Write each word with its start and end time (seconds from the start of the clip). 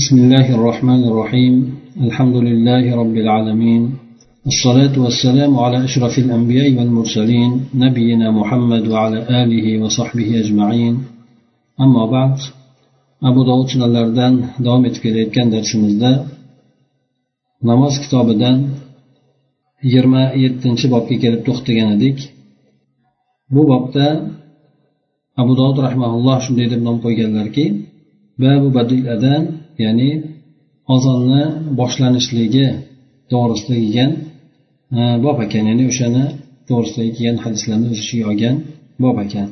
بسم 0.00 0.16
الله 0.24 0.54
الرحمن 0.56 1.02
الرحيم. 1.10 1.54
الحمد 2.06 2.36
لله 2.48 2.84
رب 3.00 3.16
العالمين. 3.24 3.82
الصلاة 4.52 4.94
والسلام 5.04 5.52
على 5.64 5.84
أشرف 5.84 6.14
الأنبياء 6.18 6.68
والمرسلين 6.78 7.50
نبينا 7.74 8.30
محمد 8.30 8.84
وعلى 8.92 9.18
آله 9.42 9.66
وصحبه 9.82 10.28
أجمعين. 10.42 10.94
أما 11.84 12.04
بعد 12.14 12.36
أبو 13.28 13.40
داود 13.48 13.66
صلى 13.72 13.84
الله 13.86 14.00
عليه 14.00 14.64
دوام 14.64 14.84
اتكريت 14.90 15.28
كان 15.34 15.50
درسنا 15.50 15.88
ذا 16.00 16.12
نماز 17.64 17.94
كتاب 18.04 18.28
دان 18.42 18.58
يرمى 19.94 20.22
يتنسي 20.42 20.88
باب 20.92 21.02
كتاب 21.10 21.44
تخت 21.46 21.66
جندك 21.78 22.18
بو 23.54 23.62
باب 23.70 23.84
أبو 25.40 25.52
داود 25.60 25.76
رحمه 25.86 26.10
الله 26.16 26.36
شنديد 26.44 26.72
بن 26.80 26.86
أمقى 26.92 27.14
جلالكي 27.18 27.66
باب 28.38 28.62
بدل 28.76 29.08
أدان 29.16 29.44
ya'ni 29.84 30.10
ozonni 30.94 31.42
boshlanishligi 31.80 32.66
to'g'risida 33.30 33.74
kelgan 33.82 34.10
e, 34.98 35.00
bob 35.24 35.38
ekan 35.46 35.64
ya'ni 35.70 35.84
o'shani 35.90 36.24
to'g'risida 36.68 37.02
kelgan 37.16 37.36
hadislarni 37.44 37.86
o'z 37.92 37.98
ichiga 38.04 38.24
olgan 38.32 38.56
bob 39.04 39.16
ekan 39.26 39.48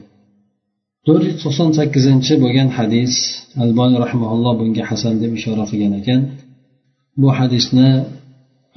to'rt 1.07 1.25
yuz 1.29 1.37
to'qson 1.45 1.71
sakkizinchi 1.79 2.35
bo'lgan 2.45 2.69
hadis 2.79 3.13
alboni 3.63 3.97
rahmaulloh 4.05 4.53
bunga 4.61 4.85
hasan 4.91 5.15
deb 5.23 5.33
ishora 5.39 5.65
qilgan 5.71 5.93
ekan. 6.01 6.21
Bu 7.21 7.29
hadisni 7.39 7.91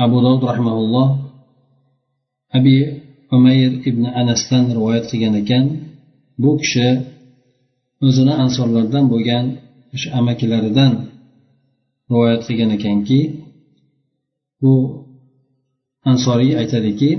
abu 0.06 0.18
dovud 0.26 0.44
rahmaulloh 0.52 1.08
abi 2.58 2.78
umayr 3.36 3.72
ibn 3.90 4.04
anasdan 4.22 4.64
rivoyat 4.78 5.06
qilgan 5.12 5.36
ekan. 5.42 5.66
Bu 6.42 6.52
kishi 6.62 6.88
o'zini 8.08 8.34
ansorlardan 8.44 9.06
bo'lgan 9.14 9.46
o'sha 9.96 10.10
amakilaridan 10.20 10.92
rivoyat 12.14 12.42
qilgan 12.48 12.72
ekanki 12.78 13.20
bu 14.62 14.74
ansoriy 16.12 16.54
aytadiki 16.62 17.12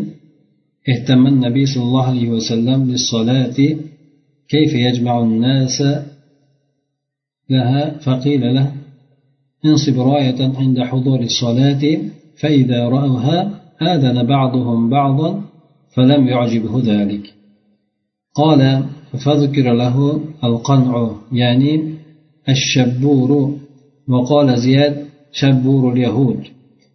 اهتم 0.93 1.27
النبي 1.27 1.67
صلى 1.73 1.85
الله 1.89 2.07
عليه 2.13 2.29
وسلم 2.37 2.79
للصلاة 2.91 3.59
كيف 4.49 4.73
يجمع 4.87 5.15
الناس 5.21 5.77
لها؟ 7.51 7.99
فقيل 7.99 8.55
له 8.55 8.73
انصب 9.65 9.97
راية 10.01 10.41
عند 10.61 10.79
حضور 10.81 11.21
الصلاة 11.21 11.83
فإذا 12.41 12.81
رأوها 12.89 13.61
آذن 13.83 14.17
بعضهم 14.35 14.91
بعضا 14.91 15.31
فلم 15.95 16.29
يعجبه 16.29 16.75
ذلك. 16.93 17.35
قال 18.35 18.61
فذكر 19.25 19.73
له 19.73 20.21
القنع 20.45 21.11
يعني 21.33 21.95
الشبور 22.49 23.59
وقال 24.09 24.59
زياد 24.61 25.07
شبور 25.33 25.93
اليهود 25.93 26.41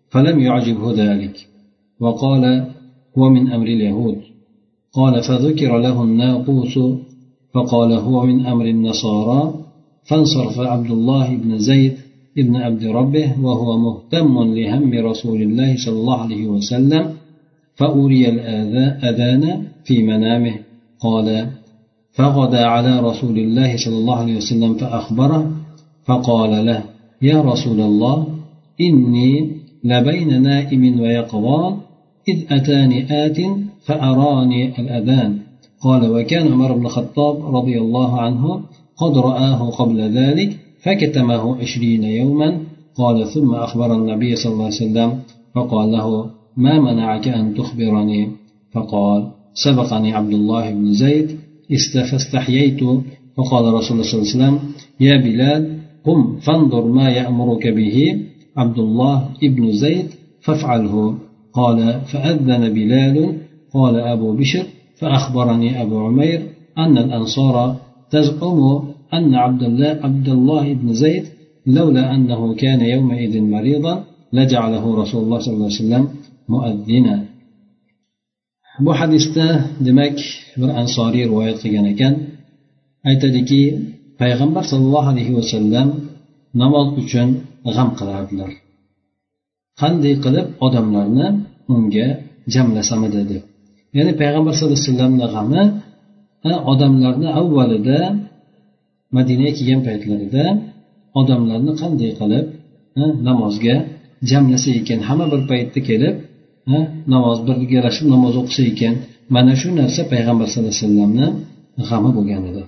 فلم 0.10 0.40
يعجبه 0.40 0.94
ذلك. 0.94 1.48
وقال 2.00 2.66
هو 3.18 3.30
من 3.30 3.52
أمر 3.52 3.68
اليهود. 3.68 4.18
قال 4.94 5.24
فذكر 5.24 5.78
له 5.78 6.04
الناقوس 6.04 6.80
فقال 7.54 7.94
هو 7.94 8.26
من 8.26 8.46
أمر 8.46 8.66
النصارى 8.66 9.54
فانصرف 10.04 10.60
عبد 10.60 10.92
الله 10.92 11.36
بن 11.36 11.58
زيد 11.58 11.94
ابن 12.38 12.56
عبد 12.56 12.86
ربه 12.86 13.42
وهو 13.42 13.78
مهتم 13.78 14.54
لهم 14.54 14.94
رسول 14.94 15.42
الله 15.42 15.76
صلى 15.86 16.00
الله 16.00 16.22
عليه 16.22 16.48
وسلم 16.48 17.14
فأري 17.76 18.30
الأذان 18.30 19.64
في 19.84 20.04
منامه. 20.04 20.56
قال 21.00 21.48
فغدا 22.12 22.66
على 22.66 23.00
رسول 23.00 23.38
الله 23.40 23.78
صلى 23.78 23.98
الله 23.98 24.16
عليه 24.16 24.38
وسلم 24.38 24.73
فأخبره 24.73 25.52
فقال 26.06 26.66
له 26.66 26.84
يا 27.22 27.42
رسول 27.42 27.81
الله 27.81 28.28
إني 28.81 29.52
لبين 29.84 30.42
نائم 30.42 31.00
ويقظان 31.02 31.78
إذ 32.28 32.38
أتاني 32.52 33.26
آت 33.26 33.38
فأراني 33.86 34.80
الأذان. 34.80 35.38
قال 35.82 36.11
وكان 36.11 36.52
عمر 36.52 36.73
بن 36.73 36.86
الخطاب 36.86 37.55
رضي 37.55 37.77
الله 37.80 38.21
عنه 38.21 38.61
قد 38.98 39.17
رآه 39.17 39.70
قبل 39.70 40.02
ذلك 40.02 40.58
فكتمه 40.83 41.61
عشرين 41.61 42.04
يوما. 42.04 42.58
قال 42.95 43.27
ثم 43.27 43.54
أخبر 43.54 43.95
النبي 43.95 44.36
صلى 44.36 44.54
الله 44.54 44.65
عليه 44.65 44.76
وسلم 44.76 45.20
فقال 45.55 45.92
له 45.92 46.26
ما 46.58 46.80
منعك 46.80 47.27
أن 47.27 47.54
تخبرني؟ 47.54 48.27
فقال 48.71 49.32
سبقني 49.54 50.14
عبد 50.14 50.33
الله 50.33 50.71
بن 50.71 50.94
زيد 50.94 51.38
فاستحييت 52.11 52.80
فقال 53.38 53.73
رسول 53.73 53.92
الله 53.92 54.11
صلى 54.11 54.21
الله 54.21 54.33
عليه 54.33 54.36
وسلم 54.36 54.60
يا 54.99 55.17
بلال 55.17 55.79
قم 56.09 56.21
فانظر 56.45 56.86
ما 56.99 57.08
يأمرك 57.09 57.67
به 57.67 57.97
عبد 58.58 58.80
الله 58.80 59.15
بن 59.42 59.71
زيد 59.71 60.08
فافعله. 60.42 61.17
قال 61.53 61.80
فأذن 62.11 62.64
بلال. 62.73 63.17
قال 63.73 63.95
أبو 63.95 64.33
بشر 64.33 64.65
فأخبرني 64.99 65.81
أبو 65.81 65.95
عمير 66.05 66.39
أن 66.77 66.97
الأنصار 66.97 67.55
تزعم 68.11 68.59
أن 69.14 69.36
عبد 69.36 69.64
الله 69.64 69.99
عبد 70.03 70.30
الله 70.30 70.73
بن 70.73 70.93
زيد 70.93 71.25
لولا 71.65 72.15
أنه 72.15 72.41
كان 72.53 72.81
يومئذ 72.81 73.41
مريضا 73.41 74.03
لجعله 74.33 74.83
رسول 75.02 75.23
الله 75.23 75.39
صلى 75.39 75.53
الله 75.53 75.70
عليه 75.71 75.83
وسلم 75.83 76.03
مؤذنا. 76.49 77.15
Bu 78.80 78.93
hadisda 78.99 79.65
demak 79.86 80.17
bir 80.58 80.70
ansoriy 80.81 81.26
rivoyat 81.30 81.58
qilgan 81.64 81.86
ekan. 81.93 82.14
Aytadiki 83.09 83.61
payg'ambar 84.22 84.64
sollallohu 84.72 85.10
alayhi 85.14 85.34
vasallam 85.40 85.88
namoz 86.62 86.88
uchun 87.02 87.28
g'am 87.76 87.90
qilardilar. 88.00 88.52
Qanday 89.82 90.14
qilib 90.24 90.48
odamlarni 90.66 91.28
unga 91.74 92.08
jamlasamidi 92.54 93.22
deb 93.32 93.44
ya'ni 93.98 94.12
payg'ambar 94.22 94.54
sallallohu 94.56 94.80
alayhi 94.80 94.90
vasallamni 94.92 95.26
g'ami 95.36 95.64
odamlarni 96.72 97.28
avvalida 97.40 98.00
madinaga 99.18 99.52
kelgan 99.58 99.82
paytlarida 99.88 100.46
odamlarni 101.20 101.72
qanday 101.82 102.12
qilib 102.20 102.46
namozga 103.28 103.76
jamlasa 104.30 104.70
ekan. 104.80 105.00
Hamma 105.08 105.26
bir 105.34 105.42
paytda 105.52 105.80
kelib 105.90 106.16
namoz 107.14 107.38
birgalashib 107.48 108.06
namoz 108.14 108.34
o'qisa 108.42 108.62
ekan. 108.72 108.94
Mana 109.36 109.54
shu 109.62 109.68
narsa 109.80 110.02
payg'ambar 110.14 110.48
sallallohu 110.52 110.74
alayhi 110.74 110.86
vasallamni 110.86 111.28
g'ami 111.90 112.10
bo'lgan 112.18 112.44
edi. 112.52 112.64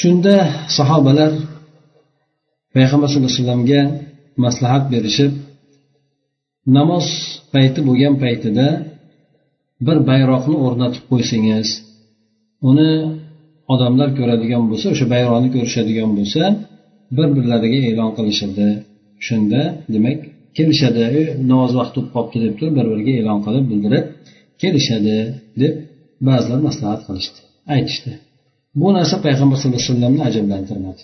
Shunda 0.00 0.34
sahobalar 0.78 1.32
payg'ambar 2.74 3.06
sallallohu 3.08 3.32
alayhi 3.32 3.40
vasallamga 3.40 3.82
maslahat 4.44 4.84
berishib 4.92 5.32
namoz 6.76 7.06
payti 7.52 7.80
bo'lgan 7.88 8.14
paytida 8.24 8.66
bir 9.86 9.98
bayroqni 10.10 10.56
o'rnatib 10.66 11.04
qo'ysangiz 11.10 11.68
uni 12.70 12.90
odamlar 13.72 14.08
ko'radigan 14.18 14.62
bo'lsa 14.70 14.86
o'sha 14.94 15.06
bayroqni 15.14 15.48
ko'rishadigan 15.54 16.10
bo'lsa 16.18 16.42
bir 17.16 17.28
birlariga 17.36 17.80
e'lon 17.90 18.10
qilishadi. 18.18 18.68
Shunda 19.26 19.62
demak 19.94 20.18
kelishadi. 20.56 21.04
Namoz 21.50 21.72
vaqti 21.80 21.96
bo'lib 21.98 22.10
qolibdi 22.14 22.38
deb 22.46 22.54
turib 22.58 22.74
bir 22.78 22.86
biriga 22.92 23.12
e'lon 23.20 23.38
qilib 23.46 23.64
bildirib 23.70 24.04
kelishadi 24.62 25.16
deb 25.62 25.74
ba'zilar 26.28 26.60
maslahat 26.68 27.00
qilishdi 27.06 27.40
aytishdi. 27.74 28.10
Bu 28.80 28.88
narsa 28.96 29.16
payg'ambar 29.26 29.56
sallallohu 29.58 29.80
alayhi 29.80 29.92
vasallamni 29.92 30.22
ajablantirmadi. 30.28 31.02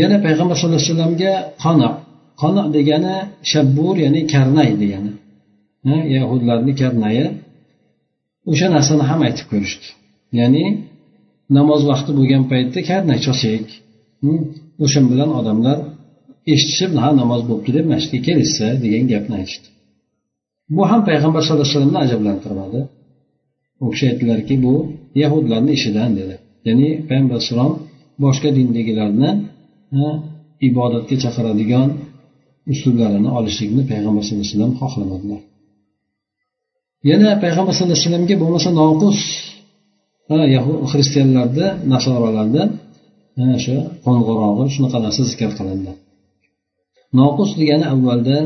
Yana 0.00 0.16
payg'ambar 0.26 0.54
sallallohu 0.58 0.80
alayhi 0.80 0.92
vasallamga 0.92 1.32
qano 1.64 1.90
qano 2.42 2.62
degani 2.76 3.16
shabbur 3.50 3.94
ya'ni 4.04 4.20
karnay 4.32 4.70
degani. 4.82 5.12
Yahudlarni 6.16 6.72
karnayi. 6.82 7.26
O'sha 8.50 8.66
narsani 8.74 9.04
ham 9.10 9.20
aytib 9.26 9.46
ko'rishdi. 9.52 9.86
Ya'ni 10.38 10.64
namoz 11.56 11.80
vaqti 11.90 12.10
bo'lgan 12.18 12.42
paytda 12.52 12.80
karnay 12.90 13.18
chosak 13.26 13.66
hm, 14.22 14.40
o'sha 14.84 15.00
bilan 15.10 15.30
odamlar 15.40 15.78
eshitishib 16.52 16.90
ha 17.02 17.08
namoz 17.20 17.40
bo'libdi 17.48 17.70
deb 17.78 17.86
masjidga 17.92 18.20
kelishsa 18.26 18.66
degan 18.84 19.04
gapni 19.12 19.34
aytishdi. 19.40 19.68
Bu 20.74 20.82
ham 20.90 21.00
payg'ambar 21.08 21.40
sallallohu 21.42 21.66
alayhi 21.66 21.76
vasallamni 21.76 22.00
ajablantirmadi. 22.06 22.80
U 23.82 23.84
kishi 23.92 24.04
aytdilarki 24.10 24.54
bu 24.64 24.74
yahudlarni 25.22 25.70
ishidan 25.78 26.10
dedi. 26.18 26.34
Ya'ni 26.68 26.88
payg'ambar 27.08 27.34
alayhissalom 27.36 27.72
boshqa 28.24 28.48
dindagilarni 28.58 29.30
ibodatga 30.68 31.16
chaqiradigan 31.24 31.88
usullarini 32.72 33.30
olishlikni 33.38 33.82
payg'ambar 33.90 34.22
sallallohu 34.24 34.44
alayhi 34.44 34.54
vasallam 34.54 34.72
xohlamadilar. 34.82 35.40
Yana 37.10 37.28
payg'ambar 37.42 37.72
sallallohu 37.74 37.96
alayhi 37.96 38.06
vasallamga 38.06 38.34
bo'lmasa 38.42 38.68
noqus 38.80 39.18
xristianlarda 40.92 41.66
nasoralarda 41.92 42.62
o'sha 43.56 43.76
qo'ng'irog'i 44.04 44.64
shunaqa 44.74 44.98
narsa 45.04 45.22
zikr 45.30 45.50
qilindi. 45.58 45.92
Noqus 47.20 47.50
degani 47.60 47.86
avvalda 47.94 48.36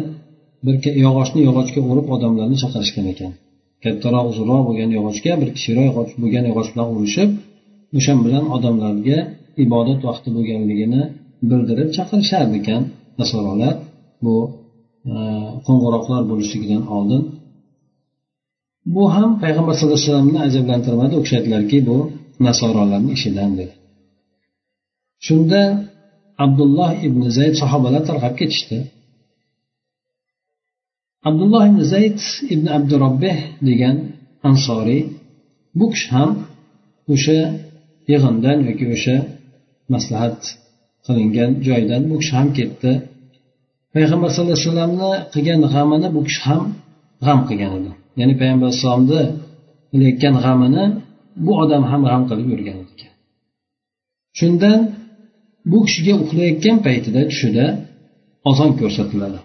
bir 0.64 0.74
yog'ochni 1.04 1.40
yog'ochga 1.48 1.80
urib 1.90 2.06
odamlarni 2.14 2.56
chaqirishgan 2.62 3.06
ekan. 3.14 3.32
Kattaroq 3.84 4.26
uzunroq 4.32 4.62
bo'lgan 4.68 4.90
yog'ochga 4.96 5.32
bir 5.40 5.48
kichikroq 5.56 6.08
bo'lgan 6.22 6.44
yog'och 6.50 6.68
bilan 6.72 6.88
urishib 6.96 7.30
o'sha 7.98 8.12
bilan 8.26 8.44
odamlarga 8.56 9.18
ibodat 9.64 10.00
vaqti 10.08 10.28
bo'lganligini 10.36 11.02
bildirib 11.50 11.88
chaqirishardi 11.96 12.54
ekan 12.62 12.82
nasorolar 13.20 13.74
bu 14.24 14.36
e, 15.12 15.14
qo'ng'iroqlar 15.66 16.22
bo'lishligidan 16.30 16.82
oldin. 16.96 17.22
Bu 18.94 19.02
ham 19.14 19.30
payg'ambar 19.42 19.72
sallallohu 19.74 19.98
alayhi 19.98 20.08
vasallamni 20.10 20.38
ajablantirmadi 20.48 21.12
u 21.18 21.20
kishi 21.24 21.34
aytdilarki 21.38 21.78
bu 21.88 21.98
nasorolarni 22.46 23.10
ishidan 23.18 23.50
dedi 23.60 23.74
shunda 25.26 25.60
abdulloh 26.44 26.92
ibn 27.06 27.22
zayd 27.36 27.54
sahobalar 27.62 28.02
tarqab 28.08 28.34
ketishdi. 28.40 28.78
Abdulloh 31.28 31.62
ibn 31.70 31.80
zayd 31.92 32.18
ibn 32.54 32.66
abdurobbeh 32.76 33.38
degan 33.68 33.96
ansoriy 34.48 35.02
bu 35.78 35.86
kishi 35.92 36.08
ham 36.16 36.30
o'sha 37.14 37.38
yig'indan 38.10 38.58
yoki 38.68 38.84
o'sha 38.94 39.16
maslahat 39.94 40.40
qilingan 41.06 41.50
joydan 41.66 42.02
bu 42.10 42.14
kishi 42.20 42.32
ham 42.38 42.48
ketdi. 42.58 42.92
Payg'ambar 43.94 44.28
sallallohu 44.34 44.56
alayhi 44.56 44.68
vasallamni 44.68 45.12
qilgan 45.34 45.60
g'amini 45.74 46.08
bu 46.16 46.20
kishi 46.28 46.40
ham 46.48 46.62
g'am 47.26 47.40
qilgan 47.48 47.72
edi. 47.78 47.90
Ya'ni 48.20 48.34
payg'ambar 48.40 48.66
alayhissalomni 48.68 49.22
qilayotgan 49.90 50.34
g'amini 50.44 50.84
bu 51.44 51.52
odam 51.62 51.82
ham 51.90 52.00
g'am 52.08 52.22
qilib 52.30 52.48
yurgan 52.52 52.76
ekan. 52.84 53.12
Shundan 54.38 54.78
bu 55.70 55.78
kishiga 55.86 56.14
uxlayotgan 56.22 56.76
paytida 56.86 57.20
tushida 57.30 57.66
ozon 58.50 58.70
ko'rsatiladi. 58.80 59.40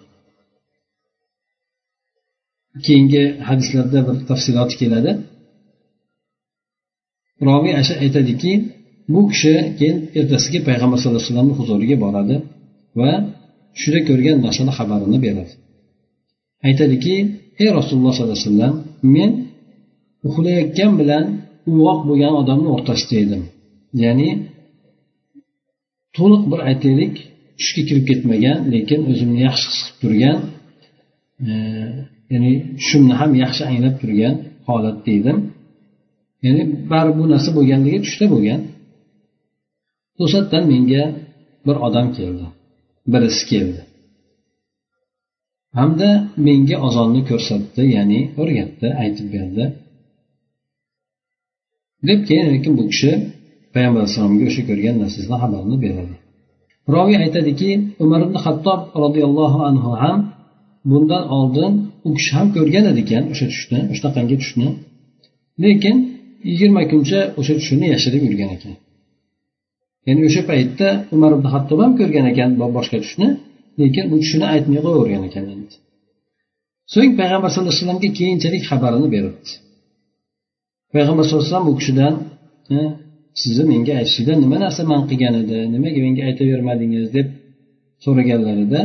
Keyingi 2.86 3.24
hadislarda 3.48 4.00
bir 4.08 4.16
tafsiloti 4.30 4.76
keladi. 4.82 5.12
Roviy 7.48 7.74
aytadiki 8.06 8.52
bu 9.14 9.22
kishi 9.32 9.54
keyin 9.80 9.98
ertasiga 10.20 10.60
payg'ambar 10.68 10.98
sallallohu 11.00 11.22
alayhi 11.22 11.32
vasallamni 11.32 11.56
huzuriga 11.60 11.98
boradi 12.06 12.36
va 13.00 13.12
tushida 13.76 14.00
ko'rgan 14.10 14.38
narsani 14.46 14.72
xabarini 14.78 15.18
beradi. 15.26 15.54
Aytadiki 16.68 17.16
ey 17.62 17.70
rasululloh 17.78 18.12
sollallohu 18.14 18.38
alayhi 18.38 18.50
vasallam 18.50 18.76
men 19.16 19.32
uxlayotgan 20.28 20.92
bilan 21.02 21.26
uyg'oq 21.72 22.00
bo'lgan 22.10 22.34
odamni 22.42 22.70
o'rtasida 22.76 23.16
edim. 23.26 23.42
Ya'ni 24.04 24.30
to'liq 26.18 26.44
bir 26.52 26.60
aytaylik 26.70 27.14
tushga 27.60 27.82
kirib 27.88 28.06
ketmagan 28.10 28.58
lekin 28.74 29.00
o'zimni 29.12 29.40
yaxshi 29.48 29.68
his 29.72 29.80
qilib 29.84 29.98
turgan 30.02 30.38
e, 31.48 31.52
ya'ni 32.32 32.54
tushimni 32.80 33.14
ham 33.20 33.32
yaxshi 33.44 33.64
anglab 33.70 33.96
turgan 34.02 34.36
holatda 34.68 35.10
edim 35.20 35.38
ya'ni 36.46 36.64
baribir 36.92 37.18
bu 37.20 37.26
narsa 37.34 37.50
bo'lganligi 37.58 38.00
tushda 38.06 38.26
bo'lgan. 38.34 38.62
To'satdan 40.18 40.64
menga 40.74 41.04
bir 41.66 41.76
odam 41.88 42.08
keldi. 42.18 42.46
Birisi 43.14 43.44
keldi. 43.52 43.82
Hamda 45.80 46.10
menga 46.48 46.78
ozonni 46.88 47.22
ko'rsatdi 47.30 47.84
ya'ni 47.96 48.20
o'rgatdi 48.42 48.88
aytib 49.02 49.28
berdi. 49.36 49.66
Deb 52.08 52.20
keyin 52.28 52.48
lekin 52.54 52.74
bu 52.80 52.84
kishi 52.92 53.12
payg'ambar 53.74 54.02
alayhissalomga 54.02 54.46
o'sha 54.50 54.62
ko'rgan 54.70 54.96
narsasidan 55.02 55.38
xabarini 55.44 55.78
beradi. 55.86 56.16
Roviy 56.96 57.18
aytadiki 57.26 57.70
umar 58.04 58.20
ibn 58.28 58.36
hattob 58.46 58.82
roziyallohu 59.04 59.60
anhu 59.70 59.92
ham 60.04 60.20
bundan 60.90 61.24
oldin 61.38 61.72
u 62.08 62.12
kishi 62.18 62.32
ham 62.38 62.48
ko'rgan 62.56 62.86
edi 62.92 63.00
ekan 63.06 63.24
o'sha 63.32 63.46
tushni 63.54 63.80
shunaqangi 63.98 64.36
tushni. 64.42 64.68
Lekin 65.64 65.96
yigirma 66.50 66.82
kuncha 66.92 67.20
o'sha 67.40 67.54
tushini 67.60 67.88
yashirib 67.94 68.22
yurgan 68.28 68.50
ekan. 68.58 68.74
Ya'ni 70.08 70.22
o'sha 70.28 70.42
paytda 70.52 70.88
umar 71.16 71.32
ibn 71.38 71.48
hattob 71.54 71.80
ham 71.84 71.92
ko'rgan 72.00 72.26
ekan 72.32 72.50
boshqa 72.78 72.98
tushni 73.06 73.28
lekin 73.82 74.06
u 74.14 74.16
tushini 74.24 74.46
aytmay 74.54 74.80
qo'yavergan 74.86 75.24
ekan 75.30 75.46
so'ng 76.94 77.12
payg'ambar 77.20 77.50
sallallohu 77.52 77.72
alayhi 77.72 77.82
vasallamga 77.84 78.10
keyinchalik 78.20 78.64
xabarini 78.70 79.08
beribdi 79.16 79.52
payg'ambar 80.94 81.24
sallallohu 81.26 81.46
alayhi 81.46 81.56
vasallam 81.56 81.74
u 81.74 81.76
kishidan 81.80 82.14
sizni 83.42 83.64
menga 83.72 83.94
aytishingda 84.00 84.34
nima 84.44 84.58
narsa 84.64 84.82
man 84.92 85.02
qilgan 85.10 85.34
edi? 85.42 85.58
Nimaga 85.74 86.00
menga 86.06 86.22
aytavermadingiz? 86.30 87.06
deb 87.18 87.28
so'raganlarida 88.04 88.82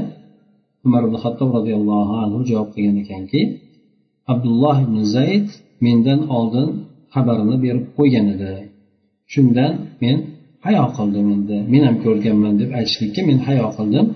umar 0.86 1.02
ibn 1.06 1.16
hattob 1.24 1.48
roziyallohu 1.58 2.14
anhu 2.24 2.38
javob 2.50 2.68
qilgan 2.74 2.96
ekanki 3.02 3.40
abdulloh 4.32 4.76
ibn 4.86 4.96
zayd 5.16 5.46
mendan 5.84 6.20
oldin 6.36 6.68
xabarini 7.14 7.56
berib 7.64 7.84
qo'ygan 7.98 8.26
edi. 8.34 8.52
Shundan 9.32 9.72
men 10.02 10.16
hayo 10.66 10.84
qildim 10.96 11.26
endi 11.34 11.56
men 11.72 11.82
ham 11.86 11.96
ko'rganman 12.04 12.54
deb 12.60 12.70
aytishlikka 12.78 13.20
men 13.28 13.38
hayo 13.46 13.66
qildim. 13.78 14.06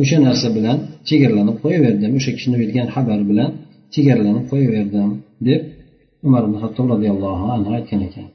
O'sha 0.00 0.18
narsa 0.26 0.48
bilan 0.56 0.76
chegaralanib 1.08 1.56
qo'yaverdim 1.64 2.12
o'sha 2.18 2.30
kishini 2.36 2.56
bergan 2.62 2.86
xabar 2.94 3.20
bilan 3.30 3.50
chegaralanib 3.94 4.44
qo'yaverdim 4.52 5.08
deb 5.48 5.60
umar 6.26 6.42
ibn 6.48 6.56
hattob 6.62 6.86
roziyallohu 6.92 7.44
anhu 7.56 7.70
aytgan 7.78 8.00
ekan. 8.08 8.28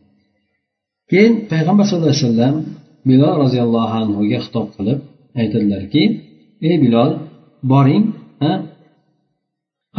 Keyin 1.12 1.34
payg'ambar 1.52 1.84
sallallohu 1.88 2.14
alayhi 2.14 2.26
vasallam 2.28 2.56
bilol 3.10 3.36
roziyallohu 3.44 3.94
anhuga 4.02 4.38
xitob 4.46 4.68
qilib 4.76 5.00
aytadilarki 5.42 6.04
ey 6.68 6.76
bilol 6.86 7.12
boring 7.72 8.06
ha? 8.44 8.54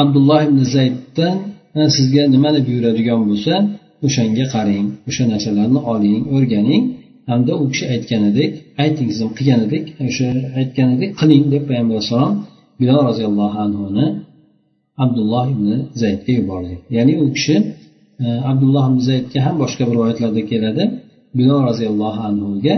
Abdulloh 0.02 0.40
ibn 0.48 0.58
zayddan 0.76 1.36
sizga 1.96 2.22
nimani 2.34 2.60
buyuradigan 2.68 3.20
bo'lsa 3.30 3.54
o'shanga 4.06 4.44
qarang 4.54 4.86
o'sha 5.08 5.24
narsalarni 5.32 5.80
oling 5.92 6.22
o'rganing. 6.36 6.82
Hamda 7.30 7.52
u 7.62 7.64
kishi 7.72 7.84
aytganidek 7.94 8.50
ayting 8.84 9.08
siz 9.14 9.22
qilganidek 9.38 9.84
o'sha 10.06 10.28
aytganidek 10.60 11.10
qiling 11.20 11.44
deb 11.52 11.62
payg'ambar 11.68 11.94
alayhissalom 11.96 12.34
bilol 12.80 13.00
roziyallohu 13.10 13.58
anhuni 13.66 14.06
abdulloh 15.04 15.44
ibn 15.54 15.68
zaydga 16.02 16.32
yubordi. 16.38 16.74
Ya'ni 16.96 17.14
u 17.24 17.26
kishi 17.36 17.56
abdulloh 18.50 18.84
ibn 18.90 19.00
zaydga 19.10 19.38
ham 19.46 19.54
boshqa 19.62 19.82
bir 19.88 19.94
rivoyatlarda 19.96 20.42
keladi. 20.50 20.84
Bilol 21.38 21.60
roziyallohu 21.68 22.20
anhuga 22.28 22.74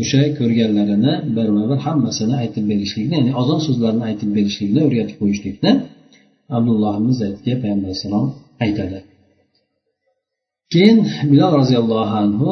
o'sha 0.00 0.22
ko'rganlarini 0.38 1.12
birma 1.36 1.62
bir 1.70 1.78
hammasini 1.86 2.34
aytib 2.42 2.64
berishlikni 2.70 3.14
ya'ni 3.18 3.32
ozon 3.40 3.60
so'zlarini 3.66 4.04
aytib 4.10 4.30
berishlikni 4.36 4.80
o'rgatib 4.86 5.16
qo'yishlikni 5.22 5.70
abdulloh 6.56 6.92
ibn 7.00 7.10
zaydga 7.20 7.52
payg'ambar 7.62 7.88
alayhissalom 7.88 8.26
aytadi. 8.64 8.98
Keyin 10.72 10.98
bilol 11.30 11.52
roziyallohu 11.60 12.14
anhu 12.24 12.48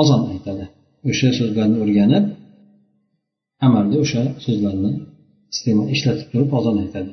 ozon 0.00 0.22
aytadi. 0.32 0.64
O'sha 1.10 1.28
so'zlarni 1.38 1.76
o'rganib 1.84 2.24
amalda 3.66 3.96
o'sha 4.04 4.22
so'zlarni 4.44 4.92
ishlatib 5.94 6.26
turib 6.32 6.50
ozon 6.58 6.76
aytadi. 6.84 7.10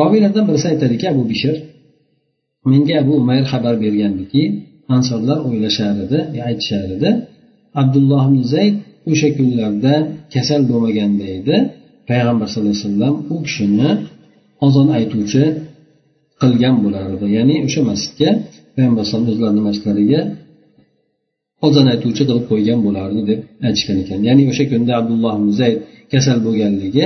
Robiylardan 0.00 0.44
birisi 0.48 0.66
aytadiki 0.72 1.06
abu 1.12 1.22
bishr 1.32 1.56
menga 2.70 2.94
abu 3.02 3.12
umayr 3.22 3.44
xabar 3.52 3.74
bergandiki 3.84 4.42
ansorlar 4.96 5.38
o'ylashar 5.48 5.94
edi 6.04 6.18
aytishar 6.48 6.86
edi 6.96 7.10
abdulloh 7.80 8.22
ibn 8.28 8.40
zayd 8.54 8.74
o'sha 9.12 9.28
kunlarda 9.38 9.94
kasal 10.34 10.60
bo'lmaganda 10.70 11.26
edi. 11.38 11.56
Payg'ambar 12.10 12.46
sallallohu 12.52 12.74
alayhi 12.74 12.86
vasallam 12.86 13.14
u 13.34 13.36
kishini 13.46 13.90
ozon 14.66 14.88
aytuvchi 14.98 15.44
qilgan 16.42 16.76
bo'lardi. 16.84 17.24
Ya'ni 17.36 17.56
o'sha 17.66 17.80
masjidga 17.90 18.30
payg'ambar 18.74 19.00
alayhisalom 19.02 19.28
o'zlarini 19.32 19.62
masjidlariga 19.68 20.20
ozon 21.66 21.86
aytuvchi 21.92 22.22
qilib 22.28 22.44
qo'ygan 22.50 22.78
bo'lardi 22.86 23.20
deb 23.30 23.40
aytishgan 23.66 23.96
ekan. 24.02 24.18
Ya'ni 24.28 24.42
o'sha 24.50 24.64
kunda 24.72 24.92
abdulloh 25.00 25.32
ibn 25.40 25.50
zayd 25.60 25.78
kasal 26.12 26.38
bo'lganligi 26.46 27.04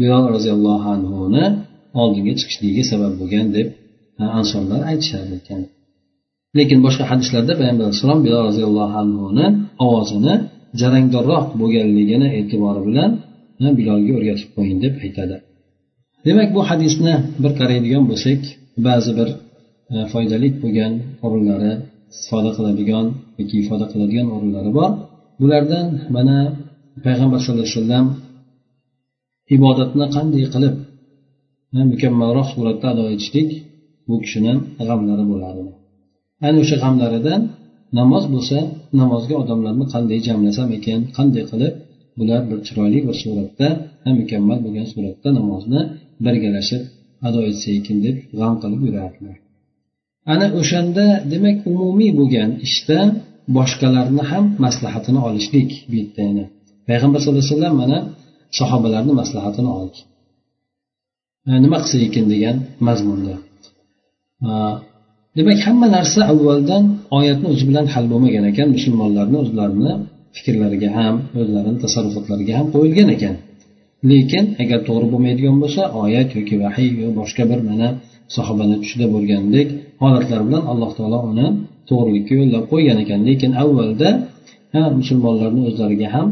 bilol 0.00 0.24
roziyallohu 0.34 0.86
anhuni 0.96 1.44
oldinga 2.02 2.32
chiqishligiga 2.40 2.84
sabab 2.92 3.12
bo'lgan 3.20 3.46
deb 3.56 3.66
ansonlar 4.38 4.80
aytishar 4.90 5.24
ekan. 5.38 5.60
Lekin 6.58 6.78
boshqa 6.86 7.04
hadislarda 7.10 7.52
payg'ambar 7.60 7.84
alayhissalom 7.86 8.20
bilol 8.26 8.42
roziyallohu 8.48 8.94
anhuni 9.02 9.46
ovozini 9.86 10.34
jarangdorroq 10.80 11.46
bo'lganligini 11.60 12.28
e'tibori 12.38 12.80
bilan 12.88 13.10
bilolga 13.78 14.12
o'rgatib 14.18 14.50
qo'ying 14.56 14.78
deb 14.84 14.94
aytadi. 15.04 15.36
Demak 16.26 16.48
bu 16.56 16.60
hadisni 16.70 17.14
bir 17.42 17.52
qaraydigan 17.60 18.04
bo'lsak 18.10 18.40
ba'zi 18.86 19.10
bir 19.18 19.28
e, 19.94 19.96
foydali 20.12 20.48
bo'lgan 20.62 20.92
o'rinlari 21.24 21.72
istifoda 22.12 22.50
qiladigan 22.56 23.06
yoki 23.38 23.54
ifoda 23.62 23.86
qiladigan 23.92 24.26
o'rinlari 24.34 24.70
bor. 24.78 24.90
Bulardan 25.40 25.86
mana 26.16 26.38
payg'ambar 27.06 27.38
sallallohu 27.42 27.66
alayhi 27.66 27.78
vasallam 27.80 28.06
ibodatni 29.56 30.06
qanday 30.16 30.44
qilib 30.54 30.74
e, 31.76 31.78
mukammalroq 31.92 32.46
suratda 32.54 32.86
ado 32.92 33.04
etishlik 33.14 33.50
bu 34.08 34.14
kishini 34.24 34.52
g'amlari 34.88 35.26
bo'lardi 35.32 35.83
ana 36.46 36.56
o'sha 36.62 36.76
g'amlaridan 36.82 37.40
namoz 37.98 38.24
bo'lsa 38.34 38.58
namozga 39.00 39.34
odamlarni 39.42 39.84
qanday 39.94 40.18
jamlasam 40.28 40.68
ekan 40.78 41.00
qanday 41.16 41.44
qilib 41.50 41.74
bular 42.18 42.40
bir 42.50 42.58
chiroyli 42.66 42.98
bir 43.06 43.16
suratda 43.22 43.68
mukammal 44.20 44.58
bo'lgan 44.64 44.86
suratda 44.92 45.28
namozni 45.38 45.80
birgalashib 46.24 46.82
ado 47.26 47.40
etsa 47.50 47.68
ekan 47.78 47.98
deb 48.06 48.16
g'am 48.38 48.54
qilib 48.62 48.80
yurardilar. 48.86 49.36
Ana 50.32 50.46
o'shanda 50.60 51.04
demak 51.32 51.56
umumiy 51.70 52.10
bo'lgan 52.20 52.50
ishda 52.66 52.98
boshqalarni 53.56 54.22
ham 54.30 54.44
maslahatini 54.64 55.20
olishlik 55.28 55.70
bu 55.88 55.94
yerda 56.00 56.20
yana. 56.28 56.44
Payg'ambar 56.88 57.18
sallallohu 57.20 57.44
alayhi 57.44 57.56
vasallam 57.56 57.74
mana 57.82 57.98
sahobalarni 58.58 59.12
maslahatini 59.20 59.70
oldi. 59.78 59.98
E, 61.48 61.50
nima 61.64 61.78
qilsa 61.82 61.96
ekan 62.06 62.26
degan 62.32 62.56
mazmunda. 62.86 63.34
E, 64.48 64.50
demak 65.36 65.58
hamma 65.66 65.86
narsa 65.96 66.20
avvaldan 66.32 66.84
oyatni 67.18 67.46
o'zi 67.52 67.64
bilan 67.70 67.86
hal 67.94 68.04
bo'lmagan 68.12 68.44
ekan. 68.52 68.68
Musulmonlarni 68.76 69.36
o'zlarini 69.44 69.92
fikrlariga 70.36 70.90
ham 70.98 71.14
o'zlarini 71.40 71.78
tasarrufotlariga 71.84 72.54
ham 72.58 72.66
qo'yilgan 72.74 73.08
ekan. 73.16 73.34
Lekin 74.10 74.44
agar 74.62 74.80
to'g'ri 74.88 75.06
bo'lmaydigan 75.12 75.56
bo'lsa 75.62 75.82
oyat 76.04 76.28
yoki 76.38 76.54
vahiy 76.64 76.90
yo 77.02 77.08
boshqa 77.20 77.42
bir 77.50 77.60
mana 77.68 77.88
sahobani 78.36 78.76
tushida 78.82 79.06
bo'lgandek 79.14 79.68
holatlar 80.02 80.40
bilan 80.48 80.62
alloh 80.72 80.90
taolo 80.98 81.18
uni 81.30 81.46
to'g'rilikka 81.88 82.32
yo'llab 82.40 82.64
qo'ygan 82.72 82.98
ekan. 83.04 83.20
Lekin 83.28 83.50
avvalda 83.62 84.08
musulmonlarni 84.98 85.62
o'zlariga 85.68 86.08
ham 86.16 86.28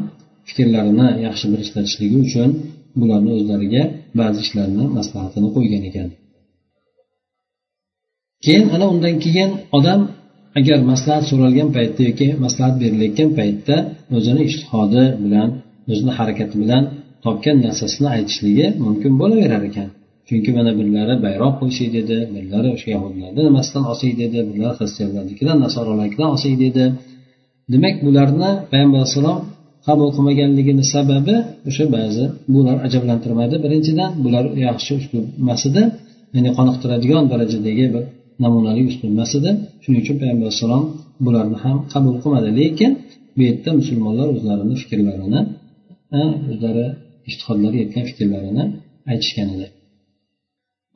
fikrlarini 0.49 1.09
yaxshi 1.27 1.47
bir 1.53 1.61
ishlatishligi 1.65 2.17
uchun 2.27 2.51
bularni 3.01 3.31
o'zlariga 3.39 3.83
ba'zi 4.21 4.39
ishlarni 4.47 4.85
maslahatini 4.97 5.49
qo'ygan 5.57 5.85
ekan. 5.91 6.09
Keyin 8.45 8.65
ana 8.75 8.87
undan 8.93 9.15
keyin 9.25 9.51
odam 9.79 10.01
agar 10.59 10.79
maslahat 10.91 11.25
so'ralgan 11.31 11.69
paytda 11.77 12.03
yoki 12.09 12.29
maslahat 12.45 12.75
berilayotgan 12.83 13.31
paytda 13.39 13.77
o'zini 14.17 14.43
ishtihodi 14.49 15.05
bilan 15.25 15.49
o'zini 15.93 16.13
harakati 16.19 16.55
bilan 16.63 16.83
topgan 17.25 17.57
narsasini 17.67 18.09
aytishligi 18.17 18.67
mumkin 18.85 19.13
bo'laverar 19.21 19.63
ekan. 19.71 19.89
Chunki 20.29 20.51
mana 20.59 20.73
birlari 20.79 21.15
bayroq 21.27 21.55
qo'ysak 21.61 21.89
dedi 21.97 22.17
birlari 22.35 22.69
o'sha 22.77 22.89
yahudlarni 22.95 23.41
nimasidan 23.49 23.85
olsak 23.91 24.13
dedi 24.23 24.39
birlari 24.49 24.75
xristianlarnikidan 24.81 25.57
nasoralarnikidan 25.65 26.29
olsak 26.35 26.55
dedi. 26.65 26.85
Demak 27.73 27.97
bularni 28.07 28.51
payg'ambar 28.71 28.99
alayhissalom 29.01 29.39
qabul 29.87 30.09
qilmaganligini 30.17 30.85
sababi 30.95 31.37
o'sha 31.69 31.85
ba'zi 31.97 32.25
bular 32.55 32.77
ajablantirmadi 32.87 33.55
birinchidan 33.65 34.11
bular 34.25 34.45
yaxshi 34.67 34.93
uslub 35.01 35.27
emas 35.43 35.63
edi 35.71 35.83
ya'ni 36.35 36.51
qoniqtiradigan 36.59 37.25
darajadagi 37.33 37.87
bir 37.95 38.05
namunali 38.45 38.83
ustunmas 38.91 39.31
edi 39.39 39.51
shuning 39.83 40.01
uchun 40.05 40.17
payg'ambar 40.21 40.47
alayhissalom 40.47 40.85
bularni 41.25 41.57
ham 41.65 41.77
qabul 41.93 42.15
qilmadi. 42.23 42.49
Lekin 42.61 42.93
bu 43.37 43.41
yerda 43.49 43.71
musulmonlar 43.81 44.27
o'zlarini 44.35 44.75
fikrlarini 44.83 45.41
o'zlari 46.51 46.87
ishtihodlari 47.29 47.77
yetgan 47.83 48.05
fikrlarini 48.11 48.65
aytishgan 49.11 49.49
edi. 49.55 49.67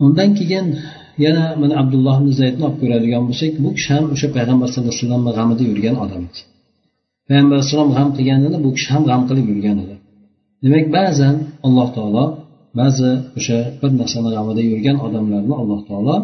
Undan 0.04 0.30
keyin 0.38 0.66
yana 1.24 1.44
mana 1.62 1.74
abdulloh 1.82 2.16
ibn 2.20 2.30
zaydni 2.40 2.62
olib 2.68 2.78
ko'radigan 2.82 3.22
bo'lsak 3.28 3.52
bu 3.64 3.70
kishi 3.76 3.90
ham 3.96 4.04
o'sha 4.14 4.28
payg'ambar 4.36 4.66
sallallohu 4.72 4.94
alayhi 4.94 5.04
vasallamni 5.04 5.32
g'amida 5.38 5.62
yurgan 5.70 5.96
odam 6.04 6.22
edi. 6.28 6.40
Payg'ambar 7.28 7.54
alayhissalom 7.56 7.90
g'am 7.96 8.08
qilganini 8.16 8.58
bu 8.64 8.70
kishi 8.76 8.88
ham 8.94 9.02
g'am 9.08 9.22
qilib 9.28 9.46
yurgan 9.52 9.76
edi. 9.84 9.94
Demak 10.64 10.86
ba'zan 10.96 11.34
alloh 11.66 11.88
taolo 11.96 12.24
ba'zi 12.80 13.10
o'sha 13.38 13.58
bir 13.80 13.90
narsani 14.00 14.28
g'amida 14.34 14.62
yurgan 14.70 14.96
odamlarni 15.06 15.54
alloh 15.62 15.80
taolo 15.88 16.16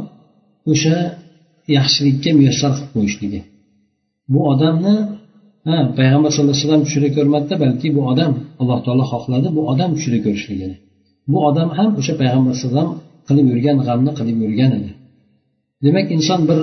o'sha 0.70 0.96
yaxshilikka 1.76 2.30
muyassar 2.38 2.70
qilib 2.76 2.90
qo'yishligi 2.94 3.40
bu 4.32 4.40
odamni 4.52 4.94
ha 5.68 5.76
payg'ambar 5.98 6.30
sallallohu 6.32 6.54
alayhi 6.54 6.66
vasallam 6.66 6.82
tushira 6.86 7.08
ko'rmadida 7.16 7.54
balki 7.64 7.88
bu 7.96 8.00
odam 8.12 8.32
alloh 8.60 8.78
taolo 8.86 9.04
xohladi 9.12 9.48
bu 9.56 9.62
odam 9.72 9.90
tushira 9.96 10.18
ko'rishligini 10.26 10.76
bu 11.30 11.38
odam 11.48 11.68
ham 11.78 11.90
o'sha 12.00 12.12
payg'ambar 12.20 12.50
alayhivasallam 12.52 12.88
qilib 13.28 13.46
yurgan 13.52 13.76
g'amni 13.86 14.12
qilib 14.18 14.36
yurgan 14.44 14.70
edi. 14.78 14.90
Demak 15.84 16.06
inson 16.16 16.40
bir 16.48 16.58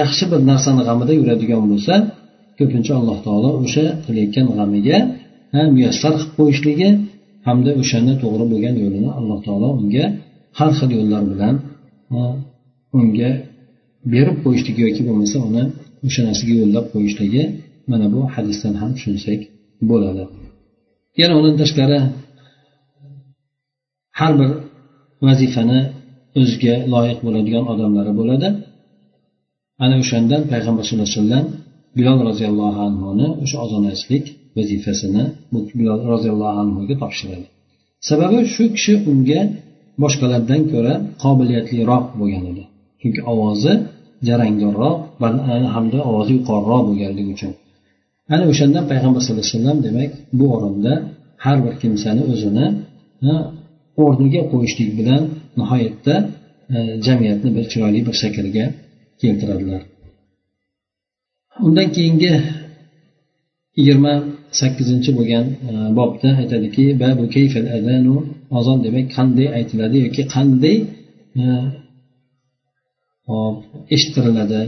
yaxshi 0.00 0.24
bir 0.32 0.40
narsani 0.50 0.82
g'amida 0.88 1.12
yuradigan 1.20 1.62
bo'lsa 1.72 1.94
ko'pincha 2.58 2.92
alloh 3.00 3.18
taolo 3.26 3.50
o'sha 3.64 3.84
qilayotgan 4.04 4.46
g'amiga 4.58 4.98
muyassar 5.74 6.12
qilib 6.18 6.32
qo'yishligi 6.38 6.88
hamda 7.46 7.70
o'shani 7.80 8.12
to'g'ri 8.22 8.44
bo'lgan 8.52 8.74
yo'lini 8.82 9.10
alloh 9.18 9.38
taolo 9.46 9.68
unga 9.80 10.04
har 10.58 10.70
xil 10.78 10.90
yo'llar 10.98 11.22
bilan 11.32 11.54
unga 12.98 13.30
berib 14.12 14.36
qo'yishligi 14.44 14.80
yoki 14.86 15.02
bo'lmasa 15.08 15.36
uni 15.48 15.62
o'sha 16.06 16.20
narsaga 16.28 16.54
yo'llab 16.62 16.86
qo'yishligi 16.94 17.42
mana 17.90 18.06
bu 18.14 18.20
hadisdan 18.34 18.74
ham 18.80 18.90
tushunsak 18.96 19.40
bo'ladi. 19.90 20.24
Yana 21.20 21.32
undan 21.38 21.54
tashqari 21.62 21.98
har 24.20 24.32
bir 24.40 24.50
vazifani 25.26 25.80
o'ziga 26.40 26.74
loyiq 26.92 27.18
bo'ladigan 27.26 27.64
odamlari 27.72 28.12
bo'ladi. 28.20 28.48
Ana 29.84 29.94
o'shandan 30.02 30.42
payg'ambar 30.52 30.82
sallallohu 30.86 31.08
alayhi 31.08 31.20
vasallam 31.22 31.46
bilol 31.96 32.18
roziyallohu 32.28 32.80
anhuni 32.88 33.26
o'sha 33.42 33.56
ozon 33.64 33.82
aytishlik 33.90 34.24
vazifasini 34.56 35.24
bilol 35.78 36.00
roziyallohu 36.12 36.56
anhuga 36.62 36.94
topshiradi. 37.02 37.46
Sababi 38.08 38.38
shu 38.54 38.64
kishi 38.76 38.94
unga 39.10 39.40
boshqalardan 40.02 40.62
ko'ra 40.72 40.94
qobiliyatliroq 41.22 42.04
bo'lgan 42.20 42.44
edi. 42.52 42.64
Chunki 43.00 43.20
ovozi 43.32 43.72
jarangdorroq 44.28 44.96
hamda 45.74 45.98
ovozi 46.10 46.32
yuqoriroq 46.38 46.82
bo'lganligi 46.88 47.30
uchun. 47.36 47.52
Ana 48.34 48.44
o'shandan 48.52 48.84
payg'ambar 48.90 49.20
sallallohu 49.22 49.46
alayhi 49.46 49.58
vasallam 49.58 49.78
demak 49.86 50.10
bu 50.38 50.44
o'rinda 50.54 50.92
har 51.44 51.56
bir 51.64 51.74
kimsani 51.82 52.22
o'zini 52.32 52.66
o'rniga 54.04 54.42
qo'yishlik 54.52 54.90
bilan 54.98 55.22
nihoyatda 55.58 56.14
e, 56.74 56.76
jamiyatni 57.06 57.50
bir 57.56 57.64
chiroyli 57.72 58.00
bir 58.08 58.16
shaklga 58.22 58.64
keltiradilar. 59.20 59.82
Undan 61.66 61.88
keyingi 61.96 62.32
yigirma 63.78 64.14
sakkizinchi 64.60 65.10
bo'lgan 65.18 65.46
e, 65.70 65.72
bobda 65.98 66.28
aytadiki 66.40 66.84
babu 67.02 67.24
kayfal 67.36 67.66
adanu? 67.76 68.14
Ozon 68.58 68.78
demak 68.86 69.06
qanday 69.16 69.48
aytiladi 69.58 69.96
yoki 70.06 70.22
qanday 70.34 70.76
e, 71.40 71.44
e, 73.31 73.33
eshittiriladi 73.95 74.61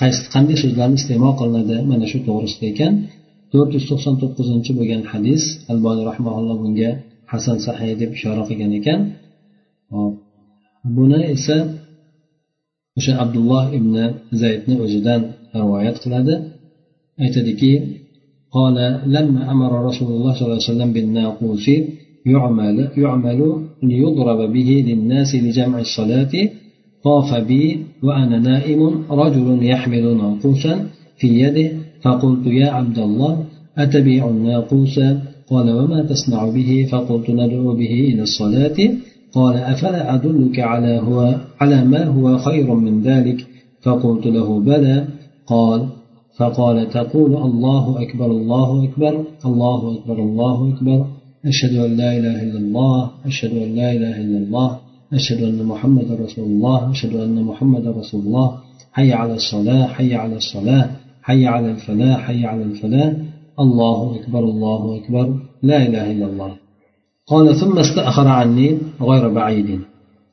qaysi 0.00 0.20
qanday 0.34 0.56
so'zlarni 0.62 0.96
iste'mol 1.00 1.34
qilinadi 1.40 1.76
mana 1.90 2.04
shu 2.10 2.18
to'g'risida 2.26 2.66
ekan 2.72 2.92
to'rt 3.52 3.70
yuz 3.76 3.84
to'qson 3.90 4.14
to'qqizinchi 4.22 4.70
bo'lgan 4.78 5.02
hadis 5.12 5.42
alboniy 5.72 6.04
rahmaulloh 6.10 6.56
bunga 6.62 6.90
hasan 7.32 7.56
sahiy 7.66 7.92
deb 8.00 8.10
ishora 8.16 8.42
qilgan 8.48 8.72
ekan 8.80 9.00
buni 10.96 11.20
esa 11.34 11.56
o'sha 12.98 13.12
abdulloh 13.24 13.64
ibn 13.78 13.94
zaydni 14.42 14.74
o'zidan 14.84 15.20
rivoyat 15.60 15.96
qiladi 16.04 16.34
aytadiki 17.24 17.72
قال 18.58 18.76
لما 19.16 19.42
أمر 19.54 19.72
رسول 19.88 20.10
الله 20.16 20.32
صلى 20.34 20.46
الله 20.46 20.60
عليه 20.60 20.72
وسلم 20.72 20.90
بالناقوس 20.96 21.66
يعمل, 22.32 22.76
يعمل 23.04 23.40
ليضرب 23.90 24.40
به 24.56 24.70
للناس 24.88 25.30
لجمع 25.44 25.76
الصلاة 25.86 26.34
طاف 27.03 27.35
بي 27.35 27.85
وأنا 28.03 28.39
نائم 28.39 29.03
رجل 29.11 29.63
يحمل 29.63 30.17
ناقوسا 30.17 30.85
في 31.17 31.27
يده 31.27 31.71
فقلت 32.01 32.47
يا 32.47 32.69
عبد 32.71 32.99
الله 32.99 33.43
أتبيع 33.77 34.29
الناقوس؟ 34.29 34.99
قال 35.49 35.71
وما 35.71 36.03
تصنع 36.03 36.49
به؟ 36.49 36.87
فقلت 36.91 37.29
ندعو 37.29 37.73
به 37.73 37.93
إلى 38.09 38.21
الصلاة. 38.21 38.77
قال 39.33 39.57
أفلا 39.57 40.15
أدلك 40.15 40.59
على, 40.59 40.99
هو 40.99 41.35
على 41.61 41.85
ما 41.85 42.05
هو 42.05 42.37
خير 42.37 42.73
من 42.73 43.01
ذلك؟ 43.01 43.47
فقلت 43.81 44.25
له 44.27 44.59
بلى. 44.59 45.07
قال 45.47 45.87
فقال 46.37 46.89
تقول 46.89 47.35
الله 47.35 48.01
أكبر 48.01 48.25
الله 48.31 48.83
أكبر 48.83 49.23
الله 49.45 49.93
أكبر 49.93 50.23
الله 50.23 50.73
أكبر. 50.73 51.05
أشهد 51.45 51.77
أن 51.77 51.97
لا 51.97 52.17
إله 52.17 52.43
إلا 52.43 52.59
الله 52.59 53.11
أشهد 53.25 53.51
أن 53.51 53.75
لا 53.75 53.91
إله 53.91 54.21
إلا 54.21 54.37
الله. 54.37 54.77
أشهد 55.13 55.43
أن 55.43 55.63
محمد 55.63 56.11
رسول 56.11 56.45
الله 56.45 56.91
أشهد 56.91 57.15
أن 57.15 57.43
محمد 57.43 57.87
رسول 57.87 58.21
الله. 58.21 58.57
حي 58.91 59.13
على 59.13 59.33
الصلاة 59.33 59.87
حي 59.87 60.15
على 60.15 60.35
الصلاة. 60.35 60.89
حي 61.23 61.45
على 61.45 61.71
الفلاح 61.71 62.19
حي 62.27 62.45
على 62.45 62.63
الفلاح. 62.63 63.13
الله 63.59 64.15
أكبر 64.15 64.39
الله 64.39 64.97
أكبر. 64.97 65.33
لا 65.63 65.87
إله 65.87 66.11
إلا 66.11 66.25
الله. 66.25 66.51
قال 67.27 67.55
ثم 67.55 67.79
استأخر 67.79 68.27
عني 68.27 68.77
غير 69.01 69.29
بعيد. 69.29 69.79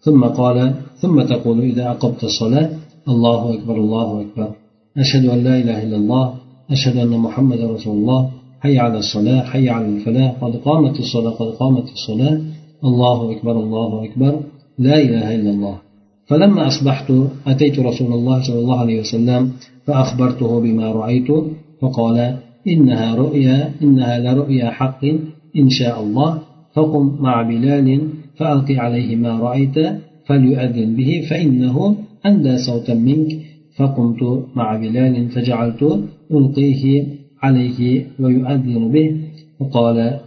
ثم 0.01 0.25
قال 0.25 0.75
ثم 0.97 1.23
تقول 1.23 1.61
إذا 1.61 1.91
أقبت 1.91 2.25
الصلاة 2.25 2.71
الله 3.09 3.55
أكبر 3.55 3.77
الله 3.77 4.21
أكبر. 4.21 4.51
أشهد 4.99 5.25
أن 5.29 5.45
لا 5.45 5.59
إله 5.59 5.83
إلا 5.83 5.97
الله. 5.97 6.35
أشهد 6.71 6.97
أن 6.97 7.19
محمد 7.19 7.61
رسول 7.61 7.97
الله. 7.97 8.31
حي 8.61 8.79
على 8.79 8.99
الصلاة 8.99 9.43
حي 9.43 9.69
على 9.69 9.87
الفلاح. 9.87 10.31
قد 10.41 10.57
قامت 10.57 11.01
الصلاة 11.01 11.31
قد 11.31 11.47
قامت 11.47 11.87
الصلاة. 11.93 12.41
الله 12.85 13.33
أكبر 13.33 13.53
الله 13.53 14.05
أكبر. 14.05 14.41
لا 14.79 14.97
إله 15.01 15.35
إلا 15.35 15.51
الله. 15.51 15.77
فلما 16.27 16.67
أصبحت 16.67 17.13
أتيت 17.47 17.79
رسول 17.79 18.13
الله 18.13 18.43
صلى 18.43 18.59
الله 18.59 18.81
عليه 18.81 19.01
وسلم 19.01 19.53
فأخبرته 19.87 20.61
بما 20.61 20.93
رأيت 20.93 21.29
فقال 21.81 22.37
إنها 22.69 23.15
رؤيا 23.15 23.71
إنها 23.83 24.19
لرؤيا 24.19 24.71
حق 24.71 25.05
إن 25.57 25.69
شاء 25.69 26.03
الله 26.03 26.39
فقم 26.75 27.17
مع 27.21 27.43
بلال 27.43 28.09
فألق 28.37 28.71
عليه 28.71 29.17
ما 29.17 29.39
رأيت 29.39 29.77
فليؤذن 30.27 30.97
به 30.97 31.27
فإنه 31.31 31.97
أندى 32.27 32.59
صوتا 32.59 32.95
منك. 32.95 33.55
فقمت 33.77 34.23
مع 34.55 34.77
بلال 34.77 35.29
فجعلت 35.29 35.83
ألقيه 36.33 37.07
عليه 37.43 38.07
ويؤذن 38.21 38.93
به 38.93 39.17
وقال 39.61 40.21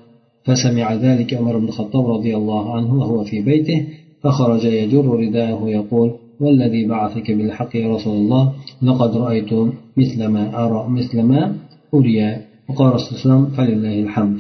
فسمع 0.44 0.94
ذلك 0.94 1.34
عمر 1.34 1.58
بن 1.58 1.66
الخطاب 1.66 2.06
رضي 2.08 2.36
الله 2.36 2.76
عنه 2.76 2.94
وهو 2.94 3.24
في 3.24 3.42
بيته 3.42 3.88
فخرج 4.27 4.65
يجر 4.65 5.07
رداءه 5.23 5.63
يقول 5.79 6.09
والذي 6.41 6.83
بعثك 6.93 7.31
بالحق 7.31 7.77
يا 7.77 7.89
رسول 7.95 8.17
الله 8.23 8.53
لقد 8.83 9.11
رأيت 9.17 9.53
مثل 9.97 10.21
ما 10.35 10.45
أرى 10.65 10.83
مثل 10.89 11.23
ما 11.31 11.57
أري 11.95 12.19
وقال 12.69 12.89
رسول 12.97 13.15
الله 13.19 13.39
فلله 13.57 13.97
الحمد 14.07 14.39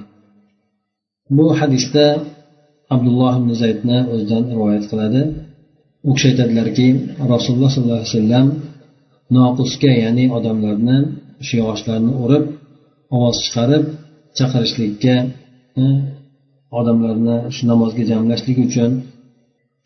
bu 1.37 1.47
hadisda 1.61 2.04
abdulloh 2.95 3.33
ibn 3.40 3.50
zaydni 3.62 3.99
o'zidan 4.12 4.42
rivoyat 4.52 4.85
qiladi 4.90 5.23
u 6.09 6.11
kishi 6.14 6.26
aytadilarki 6.33 6.87
rasululloh 7.33 7.71
sollallohu 7.75 8.00
alayhi 8.00 8.14
vasallam 8.16 8.47
noqusga 9.37 9.92
ya'ni 10.04 10.25
odamlarni 10.37 10.99
shu 11.47 11.54
yog'ochlarni 11.61 12.12
urib 12.25 12.45
ovoz 13.16 13.37
chiqarib 13.45 13.85
chaqirishlikka 14.38 15.16
odamlarni 16.78 17.37
shu 17.54 17.62
namozga 17.71 18.02
jamlashlik 18.11 18.59
uchun 18.66 18.90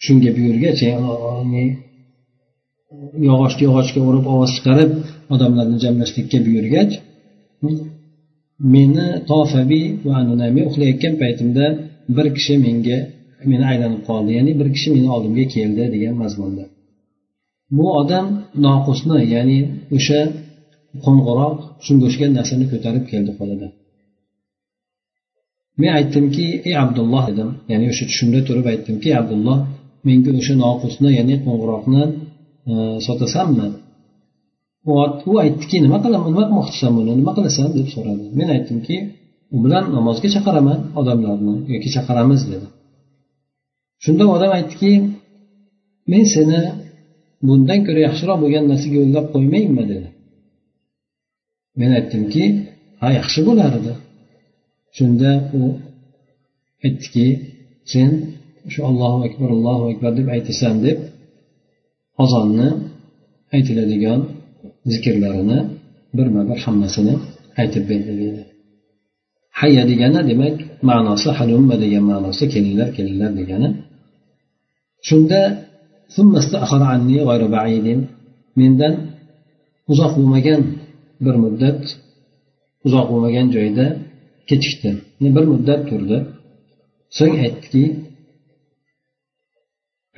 shunga 0.06 0.30
buyurgach 0.38 0.80
yog'ochni 0.88 1.64
yog'ochga 3.68 4.02
urib 4.10 4.26
ovoz 4.34 4.52
chiqarib 4.56 4.92
odamlarni 5.34 5.78
jamlashlikka 5.84 6.38
buyurgach 6.48 6.92
meni 8.74 9.08
tofabi 9.30 9.82
va 10.08 10.18
men 10.56 10.66
uxlayotgan 10.70 11.14
paytimda 11.22 11.66
bir 12.16 12.28
kishi 12.36 12.54
menga 12.66 12.98
meni 13.50 13.64
aylanib 13.72 14.02
qoldi 14.10 14.32
ya'ni 14.38 14.52
bir 14.60 14.68
kishi 14.76 14.90
meni 14.96 15.08
oldimga 15.16 15.46
keldi 15.56 15.84
degan 15.96 16.16
mazmunda. 16.24 16.64
Bu 17.78 17.86
odam 18.02 18.26
noqusni 18.66 19.18
ya'ni 19.36 19.60
o'sha 19.98 20.20
qo'ng'iroq 21.04 21.58
shunga 21.86 22.04
o'xshagan 22.08 22.32
narsani 22.40 22.66
ko'tarib 22.74 23.04
keldi 23.12 23.32
qo'lida. 23.40 23.68
Men 25.80 25.92
aytdimki 26.00 26.46
ey 26.68 26.76
abdulloh 26.84 27.24
dedim. 27.30 27.50
Ya'ni 27.72 27.86
o'sha 27.92 28.04
tushimda 28.10 28.40
turib 28.48 28.66
aytdimki 28.74 29.10
abdulloh 29.22 29.60
menga 30.08 30.32
o'sha 30.40 30.54
noqusni 30.64 31.10
ya'ni 31.18 31.36
qo'ng'iroqni 31.46 32.04
e, 32.72 32.74
sotasanmi? 33.06 33.68
U 35.32 35.34
aytdiki 35.44 35.78
nima 35.86 35.98
qilaman 36.04 36.30
nima 36.32 36.44
qilmoqchisan 36.48 36.92
buni 36.98 37.12
nima 37.20 37.32
qilasan 37.38 37.68
deb 37.78 37.88
so'radi. 37.96 38.26
Men 38.40 38.48
aytdimki 38.56 38.98
u 39.56 39.58
bilan 39.64 39.84
namozga 39.98 40.28
chaqiraman 40.36 40.80
odamlarni 41.00 41.56
yoki 41.74 41.90
chaqiramiz 41.96 42.42
dedi. 42.52 42.68
Shunda 44.04 44.24
odam 44.36 44.52
aytdiki 44.58 44.92
men 46.12 46.24
seni 46.36 46.60
bundan 47.48 47.80
ko'ra 47.88 48.00
yaxshiroq 48.08 48.38
bo'lgan 48.44 48.66
narsaga 48.72 48.96
yo'llab 49.02 49.26
qo'ymaymi 49.34 49.84
dedi. 49.92 50.10
Men 51.80 51.92
aytdimki 52.00 52.44
ha 53.02 53.08
yaxshi 53.20 53.40
bo'lardi 53.48 53.94
shunda 54.98 55.32
u 55.60 55.62
aytdiki 56.86 57.28
sen 57.94 58.10
shu 58.74 58.80
allohu 58.90 59.20
akbar 59.28 59.50
allohu 59.58 59.84
akbar 59.92 60.12
deb 60.20 60.28
aytasan 60.36 60.76
deb 60.86 60.98
ozonni 62.24 62.70
aytiladigan 63.56 64.20
zikrlarini 64.92 65.60
birma 66.18 66.42
bir 66.50 66.58
hammasini 66.66 67.16
aytib 67.62 67.84
berdi 67.90 68.14
deydi. 68.22 68.44
Hayya 69.60 69.84
degani 69.92 70.22
demak 70.30 70.56
ma'nosi 70.90 71.30
halumma 71.38 71.76
degan 71.84 72.04
ma'nosi 72.12 72.44
kelinglar 72.54 72.90
kelinglar 72.98 73.32
degani. 73.40 73.70
Shunda 75.08 75.42
mendan 78.60 78.94
uzoq 79.92 80.12
bo'lmagan 80.18 80.62
bir 81.26 81.36
muddat 81.44 81.82
uzoq 82.88 83.06
bo'lmagan 83.12 83.48
joyda 83.56 83.86
kechikdi. 84.50 84.92
Bir 85.36 85.46
muddat 85.54 85.82
turdi. 85.90 86.18
So'ng 87.18 87.36
aytdiki 87.46 87.84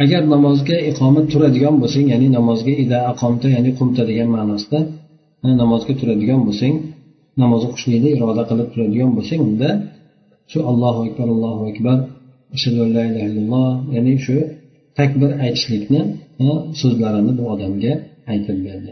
agar 0.02 0.22
namozga 0.34 0.78
iqomat 0.91 1.26
turadigan 1.34 1.76
bo'lsang 1.82 2.06
ya'ni 2.13 2.28
namozga 2.38 2.74
ida 2.84 3.00
aqomta 3.12 3.48
ya'ni 3.56 3.72
qumta 3.80 4.02
degan 4.10 4.30
ma'nosida 4.36 4.80
namozga 5.62 5.94
turadigan 6.00 6.41
bo'lsang 6.48 6.76
namoz 7.41 7.62
o'qishlikni 7.67 8.10
iroda 8.15 8.44
qilib 8.50 8.67
turadigan 8.74 9.10
bo'lsang 9.17 9.39
unda 9.48 9.70
shu 10.52 10.60
allohu 10.72 11.00
akbar 11.08 11.28
allohu 11.36 11.63
akbar 11.72 11.98
ashhadu 12.56 12.80
an 12.86 12.89
la 12.98 13.04
ilaha 13.10 13.28
illalloh 13.30 13.70
ya'ni 13.96 14.13
shu 14.26 14.36
takbir 15.00 15.30
aytishlikni 15.46 16.02
so'zlarini 16.82 17.32
bu 17.39 17.44
odamga 17.54 17.94
aytib 18.32 18.58
berdi. 18.67 18.91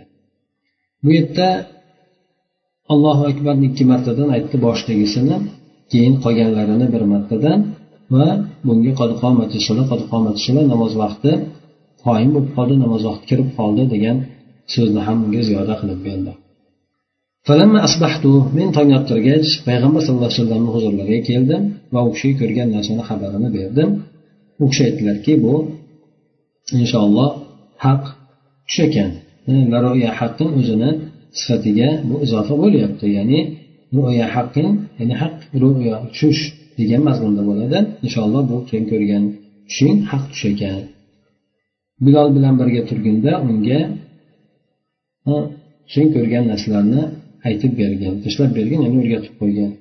Bu 1.04 1.10
yerda 1.18 1.48
allohu 2.94 3.24
akbarni 3.32 3.66
ikki 3.72 3.84
martadan 3.92 4.30
aytdi 4.36 4.56
boshdagisini 4.66 5.36
keyin 5.92 6.16
qolganlarini 6.24 6.88
bir 6.94 7.04
martadan 7.14 7.60
va 8.14 8.28
bunga 8.68 8.92
namoz 10.74 10.94
vaqti 11.04 11.32
qoyim 12.06 12.30
bo'lib 12.36 12.52
qoldi 12.58 12.76
namoz 12.84 13.02
vaqti 13.10 13.26
kirib 13.32 13.50
qoldi 13.60 13.84
degan 13.94 14.18
so'zni 14.74 15.02
ham 15.08 15.18
unga 15.26 15.42
ziyoda 15.50 15.74
qilib 15.82 16.02
berdi 16.08 16.32
men 18.58 18.70
tong 18.76 18.90
ottirgach 19.00 19.50
payg'ambar 19.68 20.02
sallallohu 20.06 20.30
alayhi 20.30 20.42
vasallamni 20.42 20.70
huzurlariga 20.76 21.20
keldim 21.30 21.62
va 21.94 22.00
u 22.08 22.10
kishiga 22.16 22.36
ko'rgan 22.42 22.68
narsani 22.76 23.04
xabarini 23.10 23.50
berdim. 23.58 23.90
U 24.64 24.66
kishi 24.72 24.82
aytdilarki 24.88 25.34
bu 25.46 25.54
inshaalloh 26.82 27.30
haq 27.86 28.04
tush 28.68 28.80
ekan 28.88 29.12
haqqin 30.20 30.50
o'zini 30.60 30.90
sifatiga 31.40 31.90
bu 32.10 32.16
izofa 32.26 32.54
bo'lyapti. 32.64 33.06
Ya'ni 33.18 33.40
ru'ya 33.98 34.28
haqqin 34.36 34.70
ya'ni 35.00 35.16
haq 35.22 35.36
ru'ya 35.62 35.96
tushish 36.14 36.42
degan 36.82 37.02
mazmunda 37.10 37.42
bo'ladi. 37.50 37.78
Inshaalloh 38.06 38.44
bu 38.52 38.58
sen 38.72 38.84
ko'rgan 38.92 39.24
tushing 39.68 39.98
haq 40.12 40.24
tush 40.32 40.46
ekan. 40.52 40.82
Bilol 42.06 42.28
bilan 42.36 42.54
birga 42.62 42.82
turganda 42.90 43.32
unga 43.50 43.80
sen 45.94 46.06
ko'rgan 46.16 46.44
narsalarni 46.52 47.02
aytib 47.48 47.72
bergan 47.82 48.14
tashlab 48.24 48.52
bergan 48.58 48.80
ya'ni 48.86 48.98
o'rgatib 49.04 49.34
qo'ygan 49.42 49.72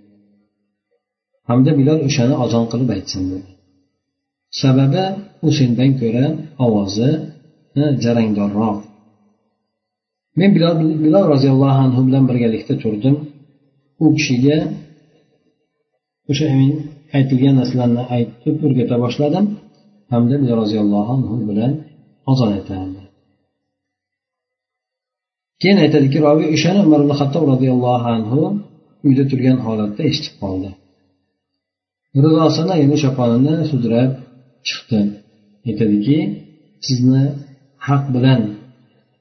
hamda 1.50 1.70
bilol 1.80 1.98
o'shani 2.08 2.34
ozon 2.44 2.64
qilib 2.72 2.90
aytsin 2.96 3.22
dedi. 3.32 3.50
Sababi 4.62 5.04
u 5.46 5.48
sendan 5.58 5.90
ko'ra 6.00 6.26
ovozi 6.64 7.10
jarangdorroq. 8.04 8.78
Men 10.38 10.50
bilol, 10.56 10.74
bilol 11.04 11.24
roziyallohu 11.32 11.80
anhu 11.86 12.00
bilan 12.08 12.24
birgalikda 12.30 12.74
turdim. 12.82 13.16
U 14.04 14.06
kishiga 14.16 14.58
o'sha 16.30 16.46
aytilgan 17.16 17.54
narsalarni 17.60 18.02
aytib 18.16 18.56
o'rgata 18.66 18.96
boshladim. 19.04 19.44
Hamda 20.12 20.34
bilol 20.42 20.56
roziyallohu 20.62 21.10
anhu 21.16 21.34
bilan 21.50 21.72
ozon 22.30 22.50
aytardi 22.58 23.02
keyin 25.60 25.78
aytadiki 25.84 26.18
robiy 26.26 26.48
o'shani 26.56 26.80
umar 26.86 27.00
ibn 27.04 27.12
hattob 27.20 27.44
roziyallohu 27.52 28.06
anhu 28.16 28.40
uyda 29.06 29.24
turgan 29.30 29.58
holatda 29.66 30.02
eshitib 30.10 30.34
qoldi. 30.42 30.70
Ridosini 32.24 32.74
ya'ni 32.82 32.96
choponini 33.04 33.54
sudrab 33.70 34.10
chiqdi. 34.68 35.00
Aytadiki 35.68 36.18
sizni 36.86 37.24
haq 37.88 38.04
bilan 38.14 38.40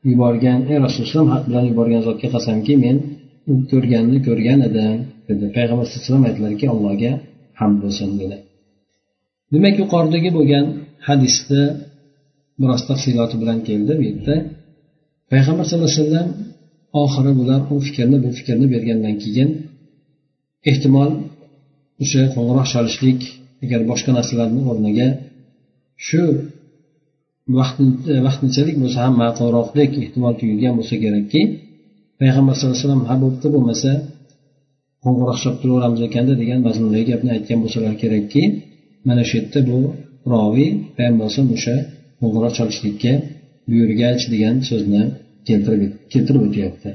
yuborgan 0.10 0.60
ey 0.72 0.78
rasululloh 0.86 1.28
haq 1.36 1.44
bilan 1.50 1.64
yuborgan 1.70 2.02
zotga 2.08 2.28
qasamki 2.36 2.74
men 2.84 2.96
u 3.52 3.54
ko'rganni 3.72 4.18
ko'rgan 4.28 4.60
edim 4.68 4.98
dedi. 5.28 5.46
Payg'ambar 5.56 5.86
sallallohu 5.86 6.02
alayhi 6.02 6.08
vasallam 6.08 6.26
aytdilarki 6.30 6.66
allohga 6.74 7.12
hamd 7.60 7.78
bo'lsin 7.84 8.10
dedi 8.22 8.38
demak 9.54 9.76
yuqoridagi 9.82 10.30
bo'lgan 10.38 10.66
hadisni 11.08 11.64
biroz 12.62 12.82
tafsiloti 12.90 13.36
bilan 13.42 13.60
keldi 13.68 13.92
bu 14.00 14.04
yerda. 14.10 14.36
Payg'ambar 15.32 15.64
sallallohu 15.68 15.92
alayhi 15.92 16.04
vasallam 16.06 16.30
oxiri 17.04 17.32
bular 17.40 17.62
u 17.74 17.76
fikrni 17.88 18.18
bu 18.24 18.30
fikrni 18.38 18.66
bergandan 18.74 19.16
keyin 19.24 19.50
ehtimol 20.70 21.12
o'sha 22.04 22.22
qo'ng'iroq 22.34 22.68
chalishlik 22.74 23.22
agar 23.64 23.80
boshqa 23.92 24.12
narsalarni 24.18 24.62
o'rniga 24.72 25.08
shu 26.08 26.24
vaqtinchalik 28.28 28.76
bo'lsa 28.82 29.00
ham 29.06 29.14
ma'qulroqdek 29.24 29.92
ehtimol 30.04 30.34
tuyulgan 30.40 30.74
bo'lsa 30.80 30.96
kerakki 31.04 31.42
payg'ambar 32.20 32.54
sallallohu 32.56 32.76
alayhi 32.76 32.88
vasallam 32.88 33.04
ha 33.10 33.16
bo'pti 33.24 33.48
bo'lmasa 33.56 33.92
qo'ng'iroq 35.04 35.38
chalib 35.42 35.58
turaveramiz 35.62 36.02
ekanda 36.08 36.34
degan 36.42 36.60
mazmundagi 36.68 37.06
gapni 37.12 37.30
aytgan 37.36 37.60
bo'lsalar 37.64 37.94
kerakki 38.04 38.44
mana 39.08 39.24
shu 39.30 39.34
yerda 39.40 39.60
bu 39.70 39.80
roviy 40.34 40.70
payg'ambar 40.96 41.24
alayhisalom 41.26 41.52
o'sha 41.58 41.76
qo'ng'iroq 42.20 42.54
chalishlikka 42.58 43.14
buyurgach 43.70 44.24
degan 44.34 44.56
so'zni 44.70 45.04
keltirib 45.48 45.92
keltirib 46.14 46.44
o'tyapti. 46.48 46.90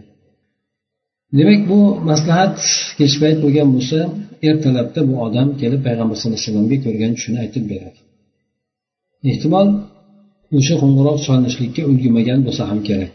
Demak 1.38 1.60
bu 1.70 1.78
maslahat 2.10 2.56
kech 2.98 3.14
payt 3.22 3.38
bo'lgan 3.44 3.68
bo'lsa 3.74 3.98
ertalabda 4.48 5.00
bu 5.08 5.14
odam 5.26 5.48
kelib 5.62 5.80
payg'ambar 5.86 6.16
sallallohu 6.16 6.38
alayhi 6.38 6.48
vasallamga 6.48 6.76
ko'rgan 6.86 7.12
tushini 7.16 7.38
aytib 7.44 7.64
beradi. 7.72 7.98
Ehtimol 9.30 9.68
o'sha 10.58 10.74
qo'ng'iroq 10.82 11.18
chalinishlikka 11.26 11.82
ulgurmagan 11.90 12.40
bo'lsa 12.46 12.62
ham 12.70 12.80
kerak. 12.88 13.14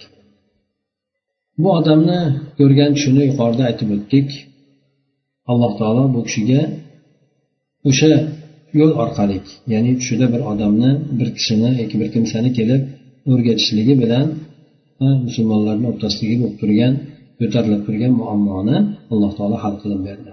Bu 1.61 1.69
odamni 1.79 2.19
ko'rgan 2.59 2.91
tushini 2.95 3.21
yuqorida 3.29 3.63
aytib 3.69 3.89
o'tdik. 3.95 4.29
Alloh 5.51 5.71
taolo 5.79 6.03
bu 6.15 6.19
kishiga 6.27 6.61
o'sha 7.89 8.11
yo'l 8.79 8.91
orqali 9.03 9.37
ya'ni 9.73 9.91
tushida 9.99 10.25
bir 10.33 10.41
odamni 10.51 10.91
bir 11.19 11.29
kishini 11.37 11.69
yoki 11.81 11.95
bir 12.01 12.09
kimsani 12.15 12.49
kelib 12.57 12.81
o'rgatishligi 13.31 13.95
bilan 14.03 14.25
musulmonlarni 15.25 15.85
o'rtasidagi 15.91 16.35
bo'lib 16.41 16.55
turgan 16.61 16.93
ko'tarilib 17.39 17.81
turgan 17.87 18.13
muammoni 18.21 18.77
alloh 19.13 19.31
taolo 19.37 19.57
hal 19.63 19.75
qilib 19.81 20.01
berdi. 20.07 20.31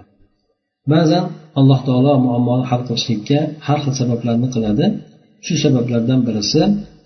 Ba'zan 0.93 1.23
alloh 1.59 1.79
taolo 1.87 2.13
muammoni 2.25 2.65
hal 2.71 2.81
qilishlikka 2.87 3.39
har 3.67 3.79
xil 3.83 3.93
sabablarni 4.01 4.47
qiladi. 4.55 4.85
Shu 5.45 5.53
sabablardan 5.63 6.19
birisi 6.27 6.61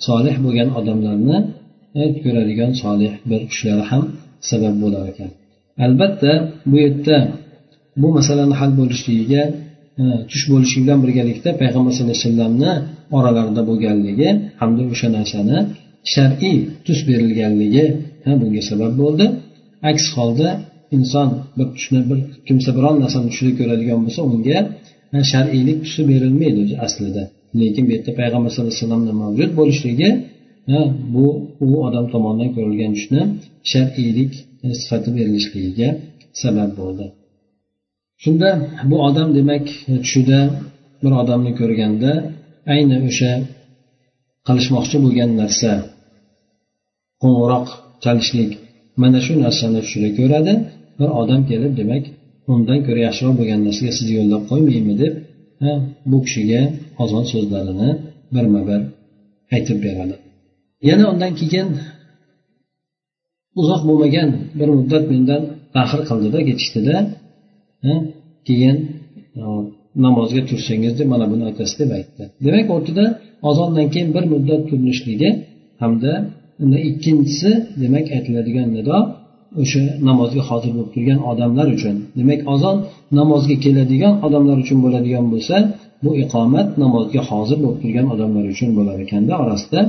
solih 0.07 0.35
bo'lgan 0.45 0.69
odamlarni 0.79 1.37
ko'radigan 2.23 2.71
solih 2.83 3.11
bir 3.29 3.41
kishilar 3.49 3.79
ham 3.91 4.03
sabab 4.49 4.75
bo'lar 4.83 5.03
ekan. 5.11 5.31
Albatta 5.85 6.31
bu 6.69 6.75
yerda 6.83 7.17
bu 8.01 8.07
masalani 8.17 8.55
hal 8.61 8.71
bo'lishligiga 8.79 9.43
e, 10.01 10.03
tush 10.31 10.45
bo'lishi 10.51 10.77
bilan 10.83 10.99
birgalikda 11.05 11.49
payg'ambar 11.61 11.91
sallallohu 11.95 12.17
alayhi 12.17 12.27
vasallamni 12.27 12.71
oralarida 13.17 13.61
bo'lganligi 13.69 14.29
hamda 14.61 14.81
o'sha 14.93 15.07
narsani 15.17 15.57
shar'iy 16.13 16.57
tus 16.85 16.99
berilganligi 17.09 17.85
e, 18.27 18.29
bunga 18.41 18.61
sabab 18.69 18.93
bo'ldi. 19.01 19.25
Aks 19.91 20.05
holda 20.15 20.49
inson 20.97 21.29
bir 21.57 21.67
tushni 21.75 21.99
bir 22.09 22.19
kimsa 22.47 22.69
biron 22.77 22.95
narsani 23.03 23.27
tushida 23.31 23.51
ko'radigan 23.59 23.99
bo'lsa 24.05 24.21
unga 24.31 24.59
e, 25.15 25.17
shar'iylik 25.31 25.77
tusi 25.85 26.01
berilmaydi 26.11 26.59
o'zi 26.65 26.75
aslida. 26.85 27.23
Lekin 27.61 27.83
bu 27.87 27.91
yerda 27.95 28.11
payg'ambar 28.19 28.49
sallallohu 28.51 28.73
alayhi 28.73 28.83
vasallamni 28.85 29.13
mavjud 29.23 29.51
bo'lishligi 29.59 30.09
bu 31.15 31.25
u 31.65 31.67
odam 31.87 32.05
tomonidan 32.13 32.49
ko'rilgan 32.55 32.91
tushni 32.97 33.21
shar'iylik 33.71 34.31
sifati 34.81 35.09
berilishligiga 35.17 35.89
sabab 36.41 36.71
bo'ldi. 36.81 37.05
Shunda 38.23 38.49
bu 38.89 38.95
odam 39.07 39.29
demak 39.37 39.65
tushida 40.03 40.39
bir 41.03 41.11
odamni 41.21 41.51
ko'rganda 41.59 42.11
ayni 42.73 42.97
o'sha 43.09 43.31
qilishmoqchi 44.47 44.97
bo'lgan 45.05 45.31
narsa 45.41 45.71
qo'ng'iroq 47.21 47.67
chalishlik 48.03 48.51
mana 49.01 49.19
shu 49.25 49.33
narsani 49.45 49.79
tushida 49.85 50.09
ko'radi. 50.19 50.53
Bir 50.99 51.09
odam 51.21 51.41
kelib 51.49 51.73
demak 51.79 52.03
undan 52.53 52.79
ko'ra 52.87 52.99
yaxshiroq 53.07 53.35
bo'lgan 53.39 53.59
narsaga 53.67 53.91
sizni 53.97 54.13
yo'llab 54.19 54.43
qo'ymaymi 54.51 54.95
deb 55.03 55.13
bu 56.11 56.17
kishiga 56.25 56.61
ozon 57.03 57.23
so'zlarini 57.31 57.89
birma 58.35 58.61
bir 58.69 58.81
aytib 59.55 59.77
beradi. 59.85 60.15
Yana 60.89 61.03
undan 61.13 61.33
keyin 61.39 61.67
uzoq 63.61 63.81
bo'lmagan 63.89 64.29
bir 64.59 64.69
muddat 64.77 65.03
mendan 65.11 65.41
tahir 65.75 66.01
qildida 66.09 66.39
ketishdida 66.49 66.95
keyin 68.47 68.77
e, 69.41 69.43
namozga 70.05 70.41
tursangiz 70.49 70.93
deb 70.99 71.07
mana 71.13 71.25
buni 71.31 71.43
aytasiz 71.49 71.75
deb 71.81 71.91
aytdi. 71.97 72.23
Demak 72.45 72.67
o'rtada 72.75 73.05
ozondan 73.49 73.87
keyin 73.93 74.09
bir 74.15 74.23
muddat 74.33 74.61
turilishligi 74.69 75.29
hamda 75.81 76.11
unda 76.63 76.79
ikkinchisi 76.89 77.49
demak 77.83 78.05
aytiladigan 78.17 78.67
nido 78.77 78.97
o'sha 79.61 79.81
namozga 80.09 80.41
hozir 80.49 80.71
bo'lib 80.75 80.91
turgan 80.95 81.19
odamlar 81.31 81.67
uchun. 81.75 81.95
Demak 82.19 82.41
ozon 82.53 82.77
namozga 83.19 83.55
keladigan 83.65 84.13
odamlar 84.25 84.57
uchun 84.63 84.77
bo'ladigan 84.85 85.25
bo'lsa 85.33 85.55
bu 86.03 86.11
iqomat 86.23 86.67
namozga 86.83 87.21
hozir 87.29 87.57
bo'lib 87.63 87.79
turgan 87.83 88.07
odamlar 88.13 88.45
uchun 88.53 88.69
bo'lar 88.77 88.97
ekanda 89.05 89.33
orasida 89.43 89.79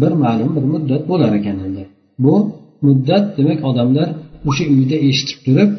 bir 0.00 0.12
ma'lum 0.24 0.50
bir 0.56 0.64
muddat 0.74 1.02
bo'lar 1.10 1.30
ekan 1.40 1.56
endi 1.66 1.82
bu 2.24 2.34
muddat 2.86 3.24
demak 3.38 3.60
odamlar 3.70 4.08
o'sha 4.48 4.64
uyda 4.74 4.96
eshitib 5.08 5.38
turib 5.46 5.70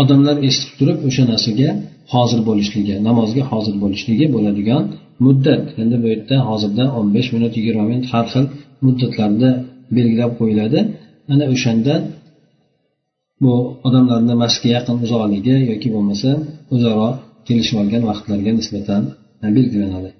odamlar 0.00 0.36
eshitib 0.48 0.74
turib 0.78 0.98
o'sha 1.08 1.22
narsaga 1.32 1.68
hozir 2.14 2.40
bo'lishligi 2.48 2.94
namozga 3.08 3.42
hozir 3.52 3.74
bo'lishligi 3.82 4.26
bo'ladigan 4.34 4.82
muddat. 5.24 5.64
Endi 5.82 5.96
bu 6.02 6.06
yerda 6.12 6.36
hozirda 6.48 6.84
o'n 6.98 7.06
besh 7.16 7.28
minut 7.34 7.52
yigirma 7.58 7.84
minut 7.90 8.06
har 8.12 8.26
xil 8.32 8.44
muddatlarda 8.84 9.50
belgilab 9.96 10.32
qo'yiladi. 10.40 10.78
Ana 11.32 11.44
o'shanda 11.54 11.94
bu 13.42 13.52
odamlarni 13.86 14.34
masjidga 14.42 14.70
yaqin 14.78 14.96
uzoqligi 15.04 15.56
yoki 15.70 15.88
bo'lmasa 15.94 16.30
o'zaro 16.74 17.08
kelishib 17.46 17.76
olgan 17.82 18.02
vaqtlarga 18.10 18.52
nisbatan 18.58 19.02
belgilanadi. 19.56 20.10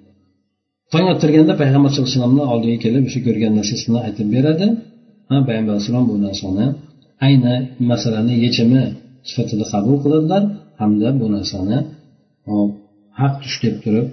Tong 0.93 1.07
ottirganda 1.13 1.53
payg'ambar 1.61 1.91
sallallohu 1.91 2.09
alayhi 2.09 2.17
vasallamni 2.17 2.45
oldiga 2.53 2.77
kelib 2.85 3.03
o'sha 3.09 3.21
ko'rgan 3.27 3.53
narsasini 3.59 3.99
aytib 4.07 4.29
beradi. 4.37 4.67
Ha 5.31 5.37
payg'ambar 5.49 5.73
alayhisalom 5.75 6.05
bu 6.11 6.15
narsani 6.27 6.67
ayni 7.27 7.55
masalani 7.91 8.35
yechimi 8.45 8.83
sifatida 9.29 9.65
qabul 9.73 9.97
qiladilar 10.05 10.43
hamda 10.81 11.09
bu 11.21 11.27
narsani 11.37 11.79
haq 13.21 13.35
tush 13.43 13.57
deb 13.65 13.75
turib 13.85 14.07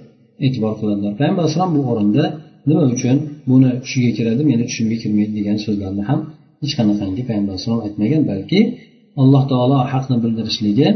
e'tibor 0.46 0.74
qiladilar. 0.80 1.12
Payg'ambar 1.20 1.42
alayhisalom 1.44 1.72
bu 1.78 1.82
o'rinda 1.92 2.24
nima 2.70 2.84
uchun 2.96 3.18
buni 3.50 3.70
tushiga 3.84 4.12
kiradi 4.18 4.42
meni 4.52 4.64
tushimga 4.70 4.98
kirmaydi 5.04 5.34
degan 5.40 5.58
so'zlarni 5.66 6.04
ham 6.10 6.20
hech 6.62 6.74
qanaqangi 6.80 7.22
payg'ambar 7.30 7.52
alayhisalom 7.54 7.82
aytmagan 7.88 8.24
balki 8.32 8.60
alloh 9.22 9.44
taolo 9.52 9.78
haqni 9.94 10.16
bildirishligi 10.24 10.88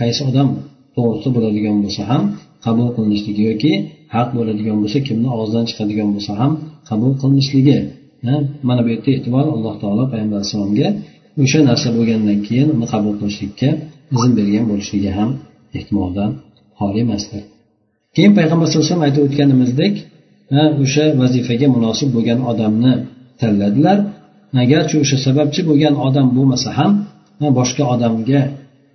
qaysi 0.00 0.20
odam 0.30 0.48
to'g'risida 0.96 1.30
bo'ladigan 1.36 1.76
bo'lsa 1.84 2.02
ham 2.10 2.22
qabul 2.66 2.88
qilinishligi 2.96 3.42
yoki 3.50 3.72
haq 4.14 4.28
bo'ladigan 4.36 4.76
bo'lsa 4.82 4.98
kimni 5.08 5.28
og'zidan 5.38 5.64
chiqadigan 5.70 6.08
bo'lsa 6.14 6.32
ham 6.40 6.52
qabul 6.90 7.12
qilinishligi 7.20 7.78
mana 8.68 8.80
bu 8.84 8.88
yerda 8.94 9.10
e'tibor 9.18 9.44
alloh 9.56 9.74
taolo 9.82 10.04
payg'ambar 10.12 10.36
alayhissalomga 10.38 10.88
o'sha 11.42 11.60
narsa 11.68 11.88
bo'lgandan 11.96 12.38
keyin 12.46 12.68
uni 12.74 12.86
qabul 12.92 13.14
qilishlikka 13.20 13.70
izn 14.16 14.30
bergan 14.38 14.64
bo'lishligi 14.70 15.10
ham 15.18 15.30
ehtimoldan 15.78 16.30
xoli 16.78 16.98
emasdir. 17.06 17.42
Keyin 18.16 18.32
payg'ambar 18.38 18.66
sallallohu 18.66 18.84
alayhi 18.84 18.92
vasallam 18.92 19.08
aytib 19.08 19.22
o'tganimizdek 19.26 19.94
o'sha 20.84 21.04
vazifaga 21.20 21.66
munosib 21.76 22.08
bo'lgan 22.16 22.40
odamni 22.50 22.92
tanladilar. 23.40 23.98
Agarchi 24.64 24.96
o'sha 25.02 25.16
sababchi 25.26 25.60
bo'lgan 25.70 25.94
odam 26.06 26.26
bo'lmasa 26.36 26.68
ham 26.78 26.92
boshqa 27.58 27.84
odamga 27.94 28.40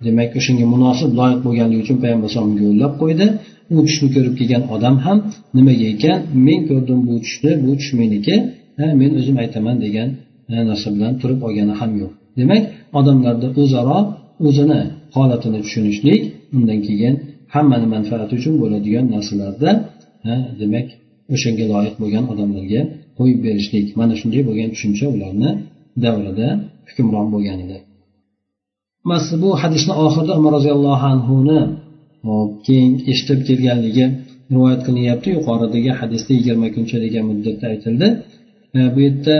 demak 0.06 0.30
o'shanga 0.38 0.66
munosib 0.74 1.10
loyiq 1.18 1.40
bo'lganligi 1.46 1.80
uchun 1.84 1.96
payg'ambar 2.02 2.26
alayhisalomga 2.28 2.62
yo'llab 2.68 2.92
qo'ydi. 3.02 3.26
U 3.74 3.76
tushni 3.86 4.08
ko'rib 4.14 4.34
kelgan 4.40 4.62
odam 4.74 4.96
ham 5.04 5.18
nimaga 5.56 5.86
ekan? 5.94 6.18
Men 6.46 6.60
ko'rdim 6.70 6.98
bu 7.08 7.14
tushni 7.24 7.52
bu 7.64 7.70
tush 7.78 7.92
meniki 8.00 8.34
men 9.00 9.10
o'zim 9.18 9.36
aytaman 9.42 9.76
degan 9.84 10.08
narsa 10.68 10.88
bilan 10.94 11.12
turib 11.20 11.40
olgani 11.46 11.74
ham 11.80 11.92
yo'q. 12.02 12.12
Demak 12.38 12.62
odamlarda 12.98 13.48
o'zaro 13.62 13.98
o'zini 14.46 14.80
holatini 15.16 15.58
tushunishlik 15.64 16.22
undan 16.56 16.78
keyin 16.86 17.14
hammani 17.54 17.86
manfaati 17.94 18.32
uchun 18.38 18.54
bo'ladigan 18.62 19.04
narsalarda 19.14 19.70
demak 20.60 20.86
o'shanga 21.34 21.64
loyiq 21.72 21.94
bo'lgan 22.02 22.24
odamlarga 22.32 22.80
qo'yib 23.18 23.38
berishlik. 23.46 23.86
Mana 24.00 24.14
shunday 24.20 24.42
bo'lgan 24.48 24.68
tushuncha 24.74 25.06
ularni 25.14 25.50
davrida 26.04 26.48
hukmron 26.88 27.26
bo'lgan 27.34 27.58
edi 27.64 27.78
mas 29.10 29.24
bu 29.42 29.50
hadisni 29.62 29.94
oxirida 30.04 30.32
umar 30.40 30.52
roziyallohu 30.58 31.04
anhuni 31.14 31.60
keyin 32.66 32.92
eshitib 33.10 33.40
kelganligi 33.48 34.06
rivoyat 34.54 34.80
qilinyapti. 34.86 35.28
Yuqoridagi 35.36 35.90
hadisda 36.00 36.30
yigirma 36.38 36.68
kuncha 36.74 36.96
degan 37.04 37.24
muddatda 37.30 37.64
aytildi 37.72 38.06
e, 38.76 38.80
bu 38.94 38.98
yerda 39.06 39.36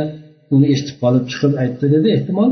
uni 0.55 0.67
eshitib 0.75 0.97
qolib 1.03 1.25
chiqib 1.31 1.53
aytdi 1.63 1.87
dedi 1.95 2.09
ehtimol. 2.17 2.51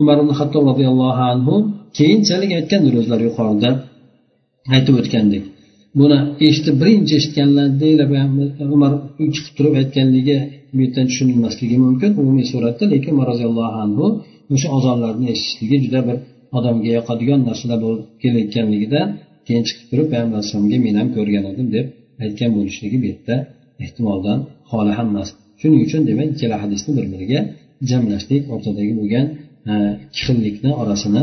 Umar 0.00 0.16
ibn 0.22 0.32
hattob 0.40 0.62
roziyallohu 0.70 1.22
anhu 1.32 1.54
keyinchalik 1.98 2.50
aytgandir 2.58 2.94
o'zlari 3.00 3.24
yuqorida 3.28 3.70
aytib 4.74 4.94
o'tgandek. 5.00 5.44
Buni 6.00 6.18
eshitib 6.46 6.74
birinchi 6.82 7.12
eshitganlarida 7.20 8.04
umar 8.76 8.92
chiqib 9.34 9.52
turib 9.56 9.74
aytganligi 9.80 10.36
bu 10.74 10.80
yerdan 10.84 11.06
tushunilmasligi 11.10 11.76
mumkin 11.86 12.10
umumiy 12.20 12.46
suratda 12.52 12.84
lekin 12.92 13.10
umar 13.16 13.26
roziyallohu 13.32 13.78
anhu 13.84 14.06
o'sha 14.54 14.68
ozonlarni 14.78 15.26
eshitishligi 15.34 15.76
juda 15.84 16.00
bir 16.08 16.16
odamga 16.58 16.90
yoqadigan 16.98 17.40
narsalar 17.48 17.78
bo'lib 17.84 18.04
kelayotganligidan 18.22 19.06
keyin 19.46 19.64
chiqib 19.68 19.86
turib 19.90 20.06
payg'ambar 20.12 20.36
alayhisalomga 20.38 20.78
men 20.86 20.94
ham 21.00 21.08
ko'rgan 21.16 21.44
edim 21.52 21.68
deb 21.76 21.86
aytgan 22.24 22.50
bo'lishligi 22.56 22.96
bu 23.02 23.06
yerda 23.12 23.36
ehtimoldan 23.84 24.38
xoli 24.70 24.92
ham 24.98 25.06
emas 25.12 25.28
shuning 25.60 25.80
uchun 25.86 26.02
demak 26.10 26.28
ikkala 26.34 26.56
hadisni 26.64 26.90
bir 26.98 27.06
biriga 27.12 27.40
jamlashlik 27.90 28.42
o'rtadagi 28.54 28.92
bo'lgan 29.00 29.26
E, 29.72 29.72
ikki 30.46 30.68
orasini 30.82 31.22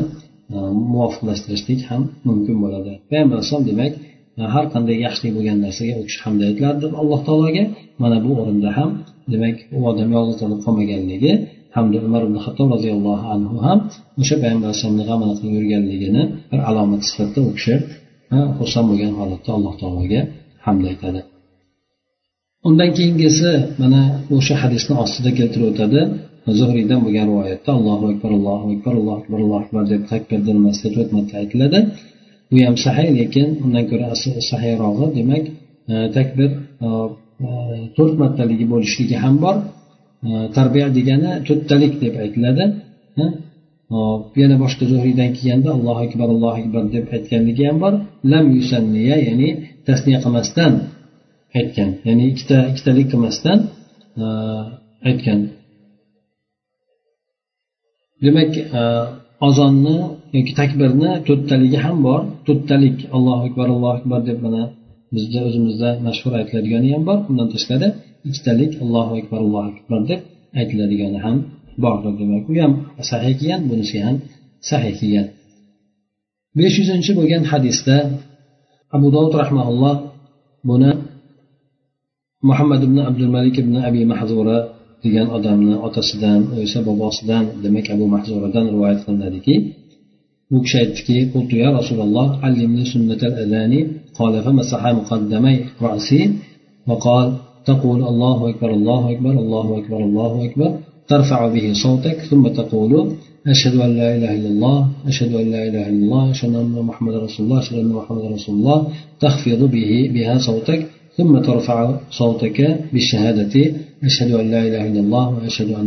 e, 0.54 0.58
muvofiqlashtirishlik 0.94 1.82
ham 1.90 2.02
mumkin 2.28 2.56
bo'ladi. 2.64 2.92
Payg'ambar 3.10 3.36
alayhisalom 3.38 3.66
demak 3.72 3.92
e, 4.40 4.42
har 4.54 4.66
qanday 4.74 4.96
yaxshilik 5.06 5.34
bo'lgan 5.38 5.58
narsaga 5.66 5.94
u 6.02 6.04
kishi 6.08 6.20
hamda 6.26 6.44
aytilardi 6.50 6.86
alloh 7.02 7.20
taologa. 7.28 7.64
Mana 8.02 8.18
bu 8.26 8.32
o'rinda 8.42 8.70
ham 8.78 8.90
demak 9.34 9.56
u 9.78 9.80
odam 9.90 10.10
yolg'iz 10.16 10.38
qolib 10.42 10.60
qolmaganligi 10.66 11.32
hamda 11.76 11.98
umar 12.08 12.22
ibn 12.28 12.38
hattob 12.46 12.68
roziyallohu 12.76 13.26
anhu 13.36 13.56
ham 13.66 13.80
o'sha 14.22 14.36
payg'ambar 14.42 14.68
alayhisalomni 14.70 15.04
g'amini 15.10 15.34
qilib 15.40 15.54
yurganligini 15.60 16.24
bir 16.52 16.60
alomat 16.70 17.02
sifatida 17.10 17.40
u 17.50 17.52
kishi 17.58 17.76
xursand 18.58 18.86
bo'lgan 18.92 19.14
holatda 19.20 19.50
alloh 19.58 19.74
taologa 19.82 20.22
hamd 20.66 20.84
aytadi. 20.92 21.20
Undan 22.68 22.90
keyingisi 22.98 23.52
mana 23.82 24.02
o'sha 24.38 24.56
hadisni 24.64 24.94
ostida 25.04 25.30
keltirib 25.40 25.68
o'tadi. 25.72 26.02
Zuhriydan 26.60 27.00
bo'lgan 27.06 27.26
rivoyatda 27.32 27.70
allohu 27.78 28.06
akbar 28.14 28.32
allohu 28.38 28.66
akbar 28.76 28.94
allohu 29.00 29.18
akbar 29.22 29.38
allohu 29.44 29.60
akbar 29.64 29.84
deb 29.94 30.02
takbir 30.12 30.56
masjid 30.68 30.90
to'rt 30.96 31.10
marta 31.16 31.34
aytiladi. 31.42 31.80
Bu 32.50 32.58
ham 32.68 32.76
sahiy 32.86 33.10
lekin 33.20 33.48
undan 33.64 33.86
ko'ra 33.92 34.08
sahiyrog'i 34.52 35.08
demak 35.18 35.46
e, 35.92 35.96
takbir 36.18 36.50
e, 36.86 36.88
e, 37.48 37.50
to'rt 37.98 38.16
martaligi 38.24 38.66
bo'lishligi 38.74 39.18
ham 39.24 39.36
bor. 39.46 39.58
Tarbiya 40.58 40.88
degani 40.98 41.32
to'rttalik 41.48 41.94
deb 42.04 42.14
aytiladi. 42.24 42.64
Hop 43.96 44.32
yana 44.42 44.56
boshqa 44.64 44.86
zuhriydan 44.92 45.30
kelganda 45.38 45.70
allohu 45.78 46.00
akbar 46.08 46.28
allohu 46.36 46.58
akbar 46.62 46.84
deb 46.96 47.06
aytganligi 47.16 47.64
ham 47.70 47.78
bor. 47.84 47.94
Lam 48.32 48.46
yusanniya 48.58 49.16
ya'ni 49.28 49.50
tasniya 49.88 50.20
qilmasdan 50.26 50.74
aytgan 51.60 51.90
ya'ni 52.08 52.24
ikkita 52.32 52.58
ikkitalik 52.72 53.08
qilmasdan 53.12 53.58
aytgan. 55.10 55.40
Demak 58.26 58.52
e, 58.80 58.82
ozonni 59.48 59.98
yoki 60.36 60.54
takbirni 60.60 61.12
to'rttaligi 61.28 61.80
ham 61.86 61.98
bor. 62.08 62.22
To'rttalik 62.48 62.98
allohu 63.16 63.42
akbar 63.48 63.68
allohu 63.76 63.94
akbar 64.00 64.20
deb 64.30 64.38
mana 64.46 64.64
bizda 65.16 65.40
o'zimizda 65.48 65.90
mashhur 66.08 66.32
aytiladigani 66.40 66.90
ham 66.94 67.04
bor. 67.10 67.18
Undan 67.30 67.48
tashqari 67.54 67.88
ikkitalik 68.28 68.72
allohu 68.84 69.14
akbar 69.20 69.40
allohu 69.46 69.68
akbar 69.74 70.00
deb 70.12 70.22
aytiladigani 70.60 71.20
ham 71.26 71.38
bordir 71.84 72.14
demak 72.20 72.46
u 72.52 72.54
ham 72.64 72.74
sahiy 73.12 73.34
kelgan 73.40 73.62
bunisi 73.70 73.98
ham 74.06 74.16
sahiy 74.70 74.94
kelgan. 75.00 75.28
Besh 76.58 76.76
yuzinchi 76.82 77.12
bo'lgan 77.20 77.44
hadisda 77.52 77.96
abu 78.96 79.08
dovud 79.16 79.34
rahmaulloh 79.44 79.96
buni 80.70 80.92
muhammad 82.50 82.82
ibn 82.88 82.98
abdul 83.10 83.32
malik 83.36 83.56
ibn 83.64 83.74
abi 83.90 84.02
mahzura 84.12 84.58
degan 85.08 85.28
odamni 85.38 85.76
otasidan 85.88 86.40
esa 86.66 86.80
bobosidan 86.88 87.44
demak 87.64 87.88
abu 87.96 88.06
mahzuradan 88.16 88.66
rivoyat 88.74 89.00
qilinadiki 89.06 89.56
u 90.56 90.58
kishi 90.64 90.78
aytdiki 90.84 91.18
qultu 91.34 91.56
ya 91.64 91.70
rasululloh 91.80 92.28
allimni 92.48 92.84
sunnatal 92.94 93.34
adani 93.44 93.80
فمسح 94.18 94.82
مقدمي 95.00 95.56
رأسي 95.82 96.22
وقال 96.88 97.28
تقول 97.66 98.00
الله 98.12 98.50
أكبر 98.50 98.70
الله 98.74 99.12
أكبر 99.12 99.32
الله 99.32 99.68
أكبر 99.80 100.00
الله 100.04 100.46
أكبر 100.46 100.70
ترفع 101.08 101.48
به 101.48 101.74
صوتك 101.74 102.18
ثم 102.30 102.48
تقول 102.48 103.12
أشهد 103.48 103.76
أن 103.86 103.98
لا 103.98 104.16
إله 104.16 104.32
إلا 104.36 104.50
الله 104.50 104.88
أشهد 105.08 105.32
أن 105.36 105.52
لا 105.52 105.62
إله 105.68 105.90
إلا 105.90 106.04
الله 106.06 106.32
أشهد 106.32 106.56
أن 106.56 106.76
محمد 106.90 107.14
رسول 107.14 107.46
الله 107.46 107.60
أشهد 107.60 107.78
أن 107.80 107.92
محمد 108.00 108.24
رسول 108.36 108.56
الله 108.56 108.88
تخفض 109.20 109.62
به 109.76 109.92
بها 110.14 110.38
صوتك 110.38 110.82
ثم 111.18 111.34
ترفع 111.40 111.78
صوتك 112.12 112.60
بالشهادة 112.94 113.56
أشهد 114.09 114.31
أن 114.41 114.47
لا 114.55 114.61
إله 114.69 114.83
إلا 114.91 115.01
الله 115.01 115.25
وأشهد 115.35 115.71
أن 115.81 115.87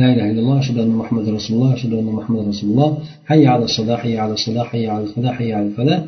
لا 0.00 0.08
إله 0.14 0.26
إلا 0.30 0.40
الله 0.44 0.58
أشهد 0.62 0.78
أن 0.84 0.92
محمد 1.00 1.28
رسول 1.28 1.52
الله 1.56 1.70
أشهد 1.74 1.92
أن 2.00 2.08
محمد 2.18 2.48
رسول 2.48 2.70
الله 2.70 2.98
حي 3.30 3.46
على 3.46 3.64
الصلاة 3.64 3.96
حي 3.96 4.14
على 4.18 4.32
الصلاة 4.38 4.64
حي 4.70 4.86
على 4.92 5.04
الفلاح 5.04 5.34
حي 5.38 5.52
على 5.52 5.66
الفلاح 5.66 6.00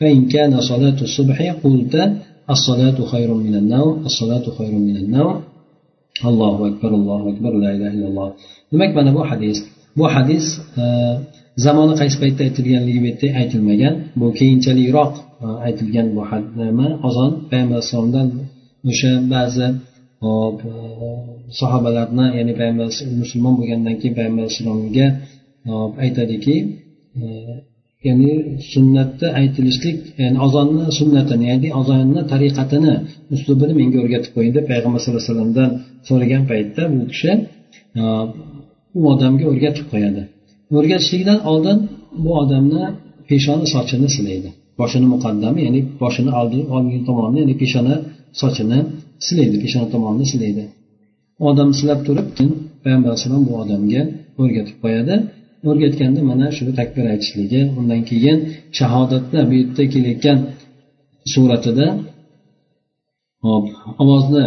فإن 0.00 0.18
كان 0.34 0.52
صلاة 0.60 0.98
الصبح 1.02 1.38
قلت 1.64 1.94
الصلاة 2.50 2.98
خير 3.12 3.34
من 3.34 3.54
النوم 3.54 4.06
الصلاة 4.06 4.44
خير 4.58 4.72
من 4.72 4.96
النوم 4.96 5.36
allohu 6.20 6.62
akbar 6.70 6.90
allohu 6.98 7.24
akbar 7.32 7.52
la 7.64 7.70
ilaha 7.76 7.92
illalloh 7.96 8.28
demak 8.72 8.90
mana 8.96 9.10
bu 9.16 9.22
hadis 9.30 9.58
bu 9.98 10.04
hadis 10.14 10.44
e, 10.82 10.84
zamoni 11.64 11.94
qaysi 12.00 12.16
paytda 12.22 12.42
aytilganligi 12.48 12.98
bu 13.02 13.06
yerda 13.10 13.28
aytilmagan 13.40 13.94
bu 14.20 14.26
keyinchalikroq 14.38 15.12
e, 15.44 15.46
aytilgan 15.66 16.06
bu 16.16 16.22
nima 16.60 16.88
ozon 17.08 17.30
payg'ambar 17.50 17.76
alayhissalomdan 17.78 18.26
o'sha 18.90 19.12
ba'zi 19.34 19.66
hop 20.25 20.57
sahobalarni 21.59 22.25
ya'ni 22.37 22.53
payg'ambar 22.59 22.87
musulmon 23.21 23.53
bo'lgandan 23.59 23.95
keyin 23.99 24.13
payg'ambar 24.19 24.43
alayhissalomga 24.43 25.07
e, 25.69 25.71
aytadiki 26.03 26.55
e, 27.21 27.23
ya'ni 28.07 28.31
sunnatda 28.73 29.27
aytilishlik 29.41 29.97
ya'ni 30.23 30.37
ozonni 30.47 30.85
sunnatini 30.99 31.45
ya'ni 31.51 31.69
ozonni 31.79 32.21
tariqatini 32.31 32.93
uslubini 33.35 33.73
menga 33.79 33.97
o'rgatib 34.03 34.31
qo'ying 34.35 34.53
deb 34.57 34.65
payg'ambar 34.71 34.99
sallallohu 35.01 35.23
alayhi 35.23 35.33
vasallamdan 35.33 35.69
so'ragan 36.07 36.43
paytda 36.51 36.81
bu 36.93 36.99
kishi 37.11 37.31
e, 37.99 38.01
u 38.99 39.01
odamga 39.13 39.45
o'rgatib 39.51 39.85
qo'yadi. 39.93 40.21
O'rgatishlikdan 40.77 41.39
oldin 41.51 41.77
bu 42.23 42.31
odamni 42.41 42.83
peshona 43.29 43.65
sochini 43.73 44.09
silaydi. 44.15 44.49
Boshini 44.79 45.07
muqaddami 45.13 45.59
ya'ni 45.67 45.81
boshini 46.03 46.31
oldingi 46.39 46.99
tomonini 47.07 47.39
ya'ni 47.43 47.55
peshona 47.61 47.95
sochini 48.41 48.79
silaydi 49.27 49.57
peshona 49.63 49.87
tomonini 49.93 50.25
silaydi. 50.33 50.63
Odam 51.49 51.69
silab 51.79 51.99
turib 52.07 52.27
payg'ambar 52.83 53.09
alayhissalom 53.11 53.43
bu 53.49 53.53
odamga 53.63 54.01
o'rgatib 54.41 54.77
qo'yadi. 54.83 55.15
O'rgatganda 55.69 56.21
mana 56.31 56.47
shu 56.57 56.63
takbir 56.79 57.05
aytishligi 57.13 57.61
undan 57.79 58.01
keyin 58.09 58.37
shahodatni 58.79 59.39
bu 59.49 59.53
yerda 59.59 59.83
kelayotgan 59.93 60.37
suratida 61.33 61.87
hop 63.45 63.65
ovozni 64.03 64.45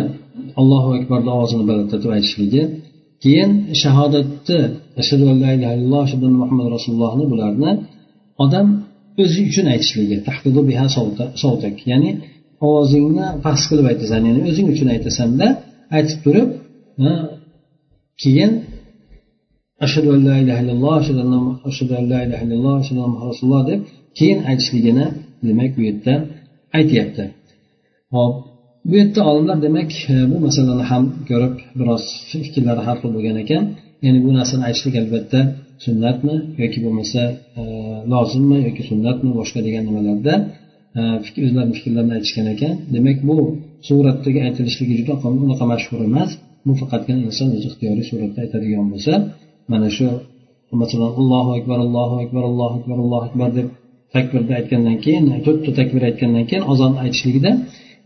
allohu 0.61 0.91
akbarni 0.99 1.31
ovozini 1.37 1.65
balandlatib 1.69 2.11
aytishligi 2.17 2.63
keyin 3.25 3.51
shahodatni 3.83 4.59
ashadu 5.01 5.25
an 5.33 5.37
la 5.45 5.51
ilaha 5.57 5.75
illalloh 5.77 6.01
ashadu 6.09 6.27
muhammad 6.43 6.67
rasulullohni 6.77 7.25
bularni 7.33 7.71
odam 8.45 8.67
o'zi 9.23 9.41
uchun 9.51 9.67
aytishligi 9.75 10.17
ya'ni 11.93 12.11
ovozingni 12.67 13.27
past 13.45 13.65
qilib 13.71 13.87
aytasan. 13.93 14.21
Ya'ni 14.29 14.41
o'zing 14.51 14.67
uchun 14.75 14.89
aytasanda 14.95 15.47
aytib 15.97 16.19
turib 16.25 16.49
keyin 18.23 18.53
ashhadu 19.85 20.09
an 20.17 20.21
la 20.29 20.37
ilaha 20.43 20.61
illalloh 20.65 20.95
ashhadu 21.71 21.93
an 22.01 22.05
la 22.13 22.19
ilaha 22.27 22.43
illalloh 22.47 22.75
ashhadu 22.83 23.01
anna 23.07 23.19
rasululloh 23.31 23.63
deb 23.71 23.81
keyin 24.19 24.39
aytishligini 24.51 25.07
demak 25.49 25.71
bu 25.77 25.81
yerda 25.89 26.15
aytyapti. 26.79 27.25
Hop 28.15 28.35
bu 28.89 28.95
yerda 29.01 29.21
olimlar 29.31 29.59
demak 29.67 29.91
e, 30.13 30.15
bu 30.31 30.37
masalani 30.47 30.85
ham 30.91 31.05
ko'rib 31.31 31.55
biroz 31.79 32.05
fikrlari 32.31 32.83
har 32.87 32.97
xil 33.01 33.11
bo'lgan 33.17 33.37
ekan. 33.45 33.63
Ya'ni 34.05 34.19
bu 34.27 34.31
narsani 34.39 34.63
aytishlik 34.69 34.95
albatta 35.03 35.41
sunnatmi 35.85 36.35
yoki 36.63 36.79
bo'lmasa 36.85 37.23
e, 37.61 37.63
lozimmi 38.13 38.59
yoki 38.69 38.83
sunnatmi 38.91 39.31
boshqa 39.39 39.61
degan 39.67 39.83
nimalarda 39.89 40.35
o'zlarini 41.47 41.75
fikrlarini 41.79 42.13
aytishgan 42.19 42.47
ekan. 42.55 42.75
Demak 42.95 43.19
bu 43.29 43.37
suratdagi 43.89 44.41
aytilishligi 44.47 44.95
juda 45.01 45.15
unaqa 45.47 45.65
mashhur 45.73 46.01
emas. 46.09 46.31
Bu 46.67 46.73
faqatgina 46.81 47.21
inson 47.29 47.49
o'zi 47.57 47.67
ixtiyoriy 47.71 48.05
suratda 48.11 48.39
aytadigan 48.45 48.87
bo'lsa 48.93 49.13
mana 49.73 49.89
shu 49.97 50.07
masalan 50.83 51.11
allohu 51.21 51.51
akbar 51.59 51.79
allohu 51.87 52.15
akbar 52.25 52.43
allohu 52.51 52.75
akbar 52.81 52.97
allohu 53.05 53.25
akbar 53.29 53.49
deb 53.59 53.69
takbirni 54.15 54.53
aytgandan 54.61 54.97
keyin 55.05 55.25
to'rtta 55.47 55.71
takbir 55.81 56.03
aytgandan 56.09 56.45
keyin 56.51 56.65
ozon 56.73 56.93
aytishligida 57.05 57.51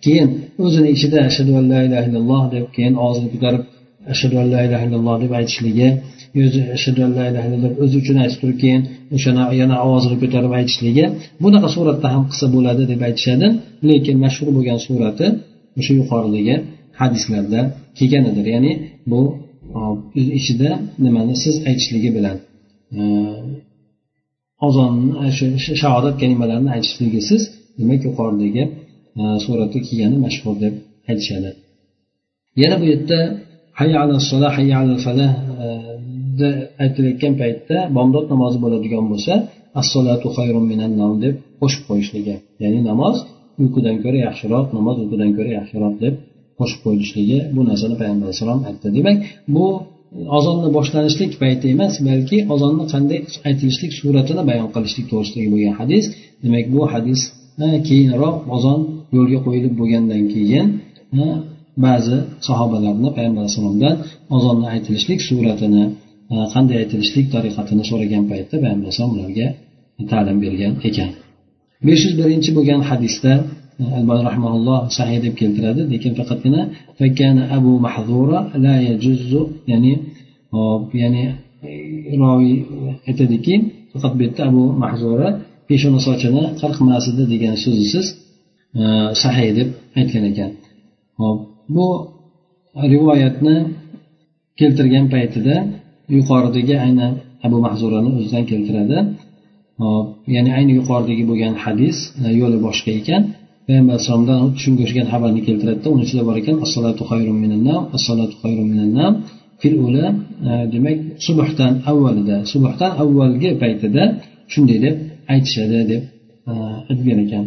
keyin 0.05 0.29
o'zini 0.65 0.89
ichida 0.97 1.19
ashadu 1.29 1.53
an 1.61 1.65
la 1.73 1.81
ilaha 1.87 2.05
illalloh 2.09 2.43
deb 2.55 2.67
keyin 2.77 2.95
og'zini 3.07 3.29
ko'tarib 3.35 3.63
ashadu 4.15 4.35
an 4.43 4.47
la 4.55 4.61
ilaha 4.67 4.85
illalloh 4.89 5.17
deb 5.25 5.33
aytishligi 5.41 5.89
yuzi 6.39 6.61
ashadu 6.77 7.01
la 7.17 7.25
ilaha 7.31 7.49
o'zi 7.85 7.97
uchun 8.03 8.17
aytib 8.25 8.39
turib 8.43 8.59
keyin 8.63 8.83
o'shani 9.17 9.43
yana 9.63 9.77
ovozini 9.87 10.17
ko'tarib 10.23 10.53
aytishligi 10.59 11.05
bunaqa 11.43 11.69
suratda 11.77 12.07
ham 12.15 12.23
qilsa 12.31 12.47
bo'ladi 12.55 12.83
deb 12.93 13.01
aytishadi. 13.09 13.47
Lekin 13.89 14.17
mashhur 14.25 14.49
bo'lgan 14.57 14.79
surati 14.87 15.27
o'sha 15.79 15.93
yuqoridagi 16.01 16.55
hadislarda 17.01 17.61
kelganidir. 17.99 18.47
Ya'ni 18.55 18.73
bu 19.11 19.21
e, 20.21 20.23
ichida 20.39 20.71
nimani 21.05 21.35
siz 21.45 21.55
aytishligi 21.69 22.11
bilan 22.17 22.37
e, 22.99 23.01
ozonni 24.67 25.31
shu 25.39 25.47
shahodat 25.83 26.15
kalimalarini 26.23 26.71
aytishligi 26.77 27.21
siz 27.29 27.43
demak 27.79 28.01
yuqoridagi 28.09 28.63
e, 29.21 29.23
suratda 29.45 29.79
kelgani 29.87 30.17
mashhur 30.27 30.55
deb 30.65 30.75
aytishadi. 31.11 31.51
Yana 32.63 32.77
bu 32.81 32.85
yerda 32.93 33.19
hayya 33.81 33.97
ala 34.03 34.17
sola 34.31 34.49
hayya 34.57 34.77
ala 34.83 34.95
falah 35.07 35.31
aytilayotgan 36.85 37.35
paytda 37.43 37.77
bomdod 37.97 38.27
namozi 38.33 38.59
bo'ladigan 38.65 39.05
bo'lsa 39.13 39.33
assolatu 39.81 40.27
xayrun 40.37 40.65
minan 40.73 40.93
nom 41.01 41.13
deb 41.25 41.35
qo'shib 41.61 41.83
qo'yishligi 41.89 42.35
ya'ni 42.63 42.81
namoz 42.91 43.17
uyqudan 43.63 43.97
ko'ra 44.05 44.19
yaxshiroq 44.27 44.67
namoz 44.79 44.97
uyqudan 45.03 45.31
ko'ra 45.37 45.51
yaxshiroq 45.59 45.95
deb 46.05 46.15
qo'shib 46.59 46.81
qo'yilishligi 46.85 47.39
bu 47.55 47.61
narsani 47.71 47.95
payg'ambar 48.01 48.25
alayhissalom 48.27 48.61
aytdi. 48.69 48.87
Demak 48.99 49.17
bu 49.55 49.67
ozonni 50.39 50.69
boshlanishlik 50.77 51.33
payti 51.43 51.67
emas 51.75 51.95
balki 52.09 52.39
ozonni 52.55 52.85
qanday 52.93 53.19
aytilishlik 53.49 53.93
suratini 54.01 54.43
bayon 54.51 54.69
qilishlik 54.75 55.07
to'g'risidagi 55.11 55.49
bo'lgan 55.55 55.75
hadis. 55.81 56.05
Demak 56.45 56.67
bu 56.75 56.81
hadis 56.95 57.21
keyinroq 57.89 58.37
ozon 58.57 58.81
yo'lga 59.17 59.39
qo'yilib 59.47 59.75
bo'lgandan 59.81 60.23
keyin 60.35 60.67
ba'zi 61.87 62.17
sahobalarni 62.49 63.09
payg'ambar 63.17 63.43
alayhissalomdan 63.43 63.95
ozonni 64.37 64.67
aytilishlik 64.75 65.21
suratini 65.29 65.85
Э, 66.33 66.37
qanday 66.55 66.77
aytilishlik 66.83 67.27
tariqatini 67.35 67.85
so'ragan 67.91 68.25
paytda 68.31 68.55
payg'ambar 68.63 68.87
alayhisalom 68.87 69.13
ularga 69.17 69.47
ta'lim 70.11 70.37
bergan 70.45 70.75
ekan. 70.89 71.11
besh 71.87 72.03
yuz 72.07 72.15
birinchi 72.21 72.51
bo'lgan 72.57 72.81
hadisda 72.91 73.33
e, 73.83 73.85
albani 73.99 74.23
rahmaulloh 74.31 74.81
sahiy 74.99 75.19
deb 75.25 75.35
keltiradi 75.41 75.83
lekin 75.93 76.13
faqatgina 76.19 77.43
abu 77.57 77.73
mahzura 77.87 78.39
la 78.65 78.75
yajuzu 78.89 79.43
ya'ni 79.71 79.93
hop 80.55 80.85
ya'ni 81.03 81.25
e, 81.69 81.71
roviy 82.23 82.57
aytadiki 83.09 83.55
faqat 83.93 84.13
bu 84.17 84.21
yerda 84.27 84.43
abu 84.51 84.63
mahzura 84.85 85.29
peshona 85.69 86.01
sochini 86.07 86.43
qirqmas 86.61 87.05
edi 87.13 87.25
degan 87.33 87.55
so'zisiz 87.65 88.07
e, 88.81 88.83
sahiy 89.23 89.51
deb 89.59 89.69
aytgan 89.99 90.25
ekan. 90.31 90.51
Hop 91.21 91.39
bu 91.77 91.87
rivoyatni 92.93 93.57
keltirgan 94.61 95.07
paytida 95.15 95.57
yuqoridagi 96.17 96.75
aynan 96.87 97.13
abu 97.47 97.57
mahzurani 97.67 98.11
o'zidan 98.19 98.45
keltiradi. 98.51 98.97
Hop 99.83 100.07
ya'ni 100.35 100.51
ayni 100.59 100.73
yuqoridagi 100.79 101.25
bo'lgan 101.31 101.55
hadis 101.65 101.97
e, 102.25 102.27
yo'li 102.41 102.59
boshqa 102.67 102.91
ekan. 103.01 103.23
Payg'ambar 103.67 103.93
alayhisalomdan 103.95 104.39
xuddi 104.45 104.59
shunga 104.65 104.81
o'xshagan 104.85 105.07
xabarni 105.13 105.41
keltiradida 105.49 105.89
uni 105.95 106.03
ichida 106.07 106.23
bor 106.29 106.37
ekan 106.43 106.57
assalatu 106.67 107.03
xayrun 107.11 107.39
minannam 107.45 107.81
assalatu 107.97 108.35
xayrun 108.43 108.67
minannam 108.73 109.13
fil 109.61 109.77
ula 109.87 110.07
e, 110.49 110.51
demak 110.75 110.99
subhdan 111.27 111.73
avvalida 111.91 112.37
subhdan 112.53 112.93
avvalgi 113.03 113.51
paytida 113.63 114.03
shunday 114.53 114.79
deb 114.85 114.97
aytishadi 115.33 115.81
deb 115.93 116.03
e, 116.51 116.53
aytgan 116.91 117.19
ekan. 117.27 117.45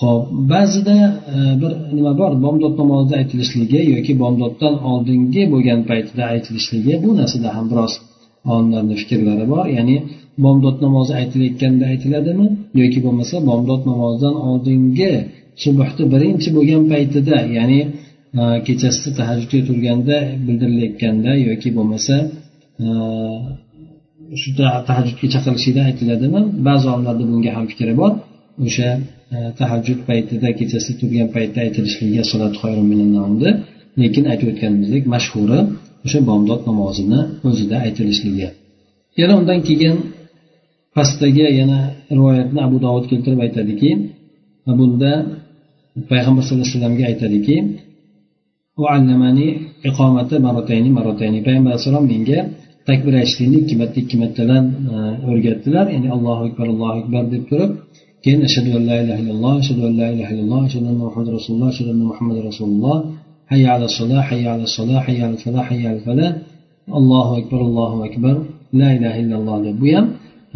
Ho'p 0.00 0.24
ba'zida 0.52 0.96
e, 1.34 1.36
bir 1.60 1.72
nima 1.96 2.12
bor? 2.20 2.32
Bomdod 2.44 2.74
namozida 2.82 3.14
aytilishligi 3.20 3.80
yoki 3.94 4.12
bomdoddan 4.22 4.74
oldingi 4.90 5.42
bo'lgan 5.52 5.80
paytida 5.90 6.22
aytilishligi 6.34 6.94
bu 7.04 7.10
narsada 7.20 7.48
ham 7.56 7.66
biroz 7.70 7.92
olimlarni 8.52 8.94
fikrlari 9.00 9.46
bor. 9.52 9.66
Ya'ni 9.76 9.96
bomdod 10.44 10.76
namozi 10.84 11.12
aytilayotganda 11.20 11.84
aytiladimi? 11.92 12.46
Yoki 12.82 12.98
bo'lmasa 13.06 13.34
bomdod 13.48 13.82
namozidan 13.90 14.36
oldingi 14.48 15.12
subhni 15.64 16.04
birinchi 16.14 16.48
bo'lgan 16.56 16.82
paytida 16.92 17.36
ya'ni 17.58 17.80
e, 18.40 18.42
kechasi 18.66 19.08
tahajjudga 19.18 19.60
turganda 19.68 20.16
bildirilayotganda 20.46 21.32
yoki 21.48 21.68
bo'lmasa 21.76 22.14
e, 22.84 22.86
shu 24.40 24.50
tahajjudga 24.88 25.26
chaqirishlikda 25.34 25.82
aytiladimi? 25.88 26.40
Ba'zi 26.68 26.86
olimlarda 26.92 27.24
bunga 27.30 27.50
ham 27.56 27.64
fikri 27.72 27.94
bor. 28.02 28.12
O'sha 28.66 28.88
e, 29.34 29.36
tahajjud 29.58 29.98
paytida 30.08 30.48
kechasi 30.58 30.90
turgan 31.00 31.28
paytda 31.36 31.58
aytilishligiga 31.66 32.22
lekin 34.02 34.24
aytib 34.32 34.48
o'tganimizdek 34.52 35.04
mashhuri 35.14 35.58
o'sha 36.04 36.18
bomdod 36.28 36.60
namozini 36.68 37.20
o'zida 37.48 37.76
aytilishligi 37.86 38.48
yana 39.20 39.32
undan 39.40 39.58
keyin 39.68 39.96
pastdagi 40.96 41.44
yana 41.60 41.78
rivoyatni 42.16 42.60
abu 42.66 42.76
dovud 42.84 43.04
keltirib 43.10 43.40
aytadiki 43.46 43.90
bunda 44.78 45.12
payg'ambar 46.10 46.42
sallallohu 46.44 46.66
alayhi 46.66 46.76
vasallamga 46.76 47.04
aytadiki 47.12 47.56
payg'ambar 51.48 51.70
alayhissalom 51.72 52.04
menga 52.12 52.38
takbir 52.88 53.12
aytishlikni 53.20 53.56
ikki 53.62 53.74
marta 53.80 53.96
ikki 54.02 54.16
martadan 54.22 54.64
e, 54.92 54.96
o'rgatdilar. 55.30 55.86
Ya'ni 55.94 56.08
allohu 56.16 56.42
akbar 56.48 56.66
allohu 56.72 56.94
akbar 57.00 57.22
deb 57.34 57.42
turib 57.50 57.70
keyin 58.24 58.40
ashhadu 58.48 58.70
an 58.78 58.82
la 58.90 58.96
ilaha 59.02 59.20
illalloh 59.22 59.52
ashhadu 59.62 59.82
an 59.88 59.94
la 60.00 60.08
ilaha 60.14 60.32
illalloh 60.34 60.60
ashhadu 60.68 60.86
anna 60.92 61.04
muhammad 61.08 61.28
rasululloh 61.38 61.68
ashhadu 61.72 61.90
anna 61.94 62.04
muhammad 62.10 62.36
rasululloh. 62.50 62.96
Hayya 63.52 63.68
ala 63.74 63.86
solah 63.98 64.22
hayya 64.30 64.48
ala 64.54 64.66
solah 64.76 65.00
hayya 65.06 65.24
ala 65.28 65.36
falah 65.44 65.64
hayya 65.70 65.88
ala 65.92 66.00
falah. 66.08 66.30
Allohu 66.98 67.32
akbar 67.40 67.60
allohu 67.68 67.96
akbar. 68.08 68.34
La 68.80 68.88
ilaha 68.96 69.16
illalloh 69.22 69.56
deb 69.66 69.76
bu 69.82 69.88
ham 69.94 70.06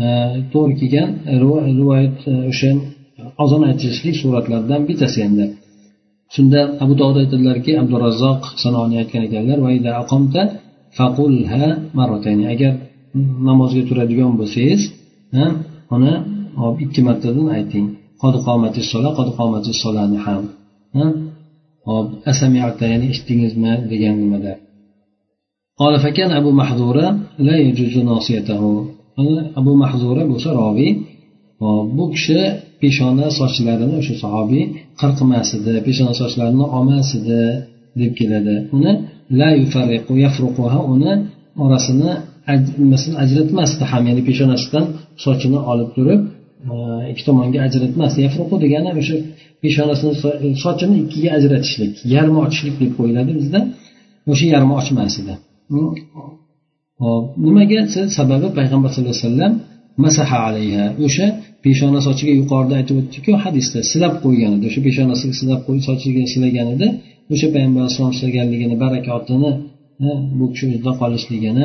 e, 0.04 0.06
to'g'ri 0.52 0.74
kelgan 0.80 1.08
e, 1.30 1.32
rivoyat 1.80 2.16
e, 2.32 2.34
o'sha 2.50 2.70
ozon 3.44 3.62
aytishlik 3.70 4.14
suratlaridan 4.22 4.80
bittasi 4.88 5.18
endi. 5.28 5.46
Shunda 6.34 6.60
abu 6.84 6.92
dovud 7.00 7.16
aytadilarki 7.22 7.72
abdurazzoq 7.82 8.40
sanoni 8.62 8.94
aytgan 9.02 9.22
ekanlar 9.28 9.58
agar 12.54 12.72
namozga 13.48 13.82
turadigan 13.88 14.32
bo'lsangiz 14.40 14.82
uni 15.96 16.12
ikki 16.83 17.01
martadan 17.07 17.47
ayting 17.57 17.87
solani 19.83 20.19
ham 20.25 20.43
hop 21.87 22.07
asamiata 22.31 22.85
ya'ni 22.91 23.05
eshitdingizmi 23.11 23.71
degan 23.91 24.15
nimada 24.23 24.53
قال 25.81 25.95
فكان 26.05 26.31
أبو 26.41 26.51
محذورة 26.61 27.05
لا 27.47 27.55
يجوز 27.67 27.95
ناصيته 27.97 28.61
abu 29.59 29.71
mahzura 29.83 30.23
bo'lsa 30.31 30.49
roviy 30.61 30.91
bu 31.97 32.05
kishi 32.13 32.39
peshona 32.81 33.27
sochlarini 33.39 33.95
o'sha 34.01 34.15
sahobiy 34.23 34.63
qirqmas 35.01 35.49
edi 35.57 35.73
peshona 35.87 36.13
sochlarini 36.21 36.65
olmas 36.77 37.09
edi 37.19 37.41
deb 38.01 38.11
keladi 38.19 38.55
uni 38.75 38.91
la 39.39 39.49
yufarriqu 39.61 40.13
yafruquha 40.25 40.79
uni 40.93 41.11
orasini 41.65 42.11
ajratmasdi 43.23 43.83
ham 43.91 44.03
ya'ni 44.09 44.21
peshonasidan 44.29 44.85
sochini 45.23 45.59
olib 45.71 45.89
turib 45.95 46.21
e, 46.27 46.31
ikki 47.10 47.22
tomonga 47.28 47.58
ajratmas. 47.66 48.12
Yafruqu 48.24 48.56
degani 48.64 48.90
o'sha 49.00 49.16
peshonasini 49.62 50.14
sochini 50.64 50.94
ikkiga 51.04 51.30
ajratishlik 51.38 51.92
yarmi 52.14 52.38
ochishlik 52.46 52.76
deb 52.82 52.92
qo'yiladi 52.98 53.32
bizda. 53.40 53.60
O'sha 54.32 54.46
yarmi 54.54 54.72
ochmas 54.80 55.14
edi. 55.22 55.34
Hm, 55.72 55.90
Hop 57.02 57.24
nimaga? 57.46 57.80
Sababi 58.18 58.48
payg'ambar 58.58 58.90
sallallohu 58.94 59.16
alayhi 59.16 59.26
vasallam 59.26 59.52
masaha 60.04 60.38
alayha. 60.48 60.84
O'sha 61.06 61.26
peshona 61.66 62.00
sochiga 62.06 62.32
yuqorida 62.40 62.74
aytib 62.80 62.96
o'tdikku 63.00 63.32
hadisda 63.44 63.78
silab 63.92 64.14
qo'ygan 64.24 64.52
edi 64.56 64.64
o'sha 64.70 64.80
peshonasiga 64.86 65.34
silab 65.40 65.60
qo'yib 65.66 65.82
sochiga 65.88 66.22
silagan 66.32 66.68
edi 66.74 66.86
o'sha 67.34 67.46
payg'ambar 67.54 67.80
alayhisalom 67.82 68.14
silaganligini 68.18 68.76
barakotini 68.84 69.50
bu 70.38 70.46
kishi 70.52 70.64
o'zida 70.70 70.92
qolishligini 71.00 71.64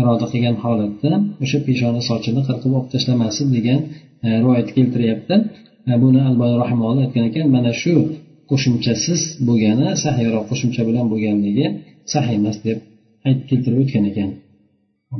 iroda 0.00 0.26
qilgan 0.32 0.56
holatda 0.64 1.10
o'sha 1.44 1.58
peshona 1.66 2.00
sochini 2.10 2.40
qirqib 2.48 2.72
olib 2.78 2.88
tashlamaslik 2.94 3.48
degan 3.56 3.78
E, 4.26 4.28
rivoyat 4.42 4.68
keltiryapti. 4.76 5.34
E, 5.90 5.92
buni 6.02 6.20
albani 6.28 6.56
rahimulloh 6.62 7.00
aytgan 7.06 7.24
ekan 7.30 7.46
mana 7.56 7.72
shu 7.82 7.94
qo'shimchasiz 8.50 9.20
bo'lgani 9.48 9.88
sahiyroq 10.04 10.44
qo'shimcha 10.50 10.82
bilan 10.88 11.06
bo'lganligi 11.12 11.66
sahiy 12.12 12.36
emas 12.40 12.56
deb 12.66 12.78
aytib 13.26 13.44
keltirib 13.50 13.78
o'tgan 13.84 14.04
ekan. 14.10 14.30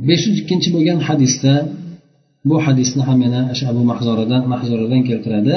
Besh 0.09 0.23
yuz 0.27 0.37
ikkinchi 0.41 0.69
bo'lgan 0.75 0.99
hadisda 1.07 1.53
bu 2.49 2.55
hadisni 2.65 3.01
ham 3.09 3.19
yana 3.25 3.41
abu 3.71 3.81
mahzoradan 3.91 4.41
mahzoradan 4.53 5.01
keltiradi. 5.09 5.55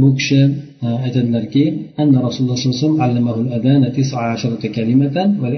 Bu 0.00 0.08
kishi 0.18 0.40
e, 0.84 0.86
aytadilarki 1.06 1.64
anna 2.02 2.18
rasululloh 2.26 2.58
sallallohu 2.60 3.02
alayhi 3.06 3.22
vasallam 3.26 3.46
al-adana 3.52 3.88
tis'a 3.96 4.18
asharata 4.34 4.68
kalimatan 4.76 5.28
va 5.42 5.48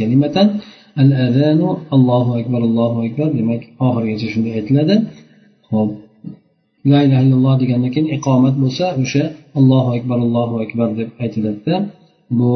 kalimatan. 0.00 0.46
Al-adanu 1.02 1.68
allohu 1.94 2.30
akbar 2.40 2.60
allohu 2.68 2.98
akbar. 3.06 3.28
Demak 3.38 3.62
oxirigacha 3.86 4.26
shunday 4.32 4.52
aytiladi. 4.60 4.94
Ho'p 5.72 5.90
la 6.90 6.98
ilaha 7.06 7.22
illalloh 7.26 7.54
degandan 7.62 7.90
keyin 7.94 8.08
iqomat 8.16 8.54
bo'lsa 8.62 8.86
o'sha 9.02 9.24
allohu 9.58 9.88
akbar 9.96 10.18
allohu 10.26 10.54
akbar 10.64 10.88
deb 10.98 11.08
aytiladida 11.22 11.76
bu 12.38 12.50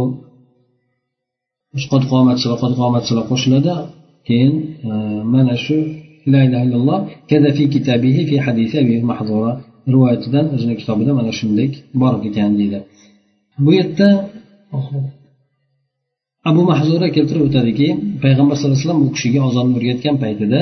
qod 1.92 2.02
qomat 2.12 2.36
qod 2.62 2.72
qomat 2.80 3.04
qo'shiladi. 3.30 3.74
Keyin 4.28 4.54
e, 4.88 4.90
mana 5.34 5.54
shu 5.64 5.76
la 6.32 6.40
ilaha 6.46 6.62
illalloh 6.66 6.98
kaza 7.30 7.50
fi 7.56 7.64
kitabihi 7.74 8.20
fi 8.28 8.36
hadisi 8.46 8.74
abi 8.82 8.94
mahzura 9.10 9.52
rivoyatidan 9.92 10.46
o'zini 10.54 10.74
kitobida 10.80 11.12
mana 11.18 11.32
shunday 11.38 11.68
bor 12.00 12.14
ekan 12.28 12.50
deydi. 12.60 12.78
Bu 13.64 13.70
yerda 13.78 14.08
abu 16.50 16.62
mahzura 16.70 17.06
keltirib 17.16 17.42
o'tadiki 17.48 17.88
payg'ambar 18.24 18.54
sallallohu 18.56 18.76
alayhi 18.76 18.88
vasallam 18.88 19.02
u 19.06 19.10
kishiga 19.16 19.40
ozonni 19.48 19.74
o'rgatgan 19.78 20.16
paytida 20.24 20.60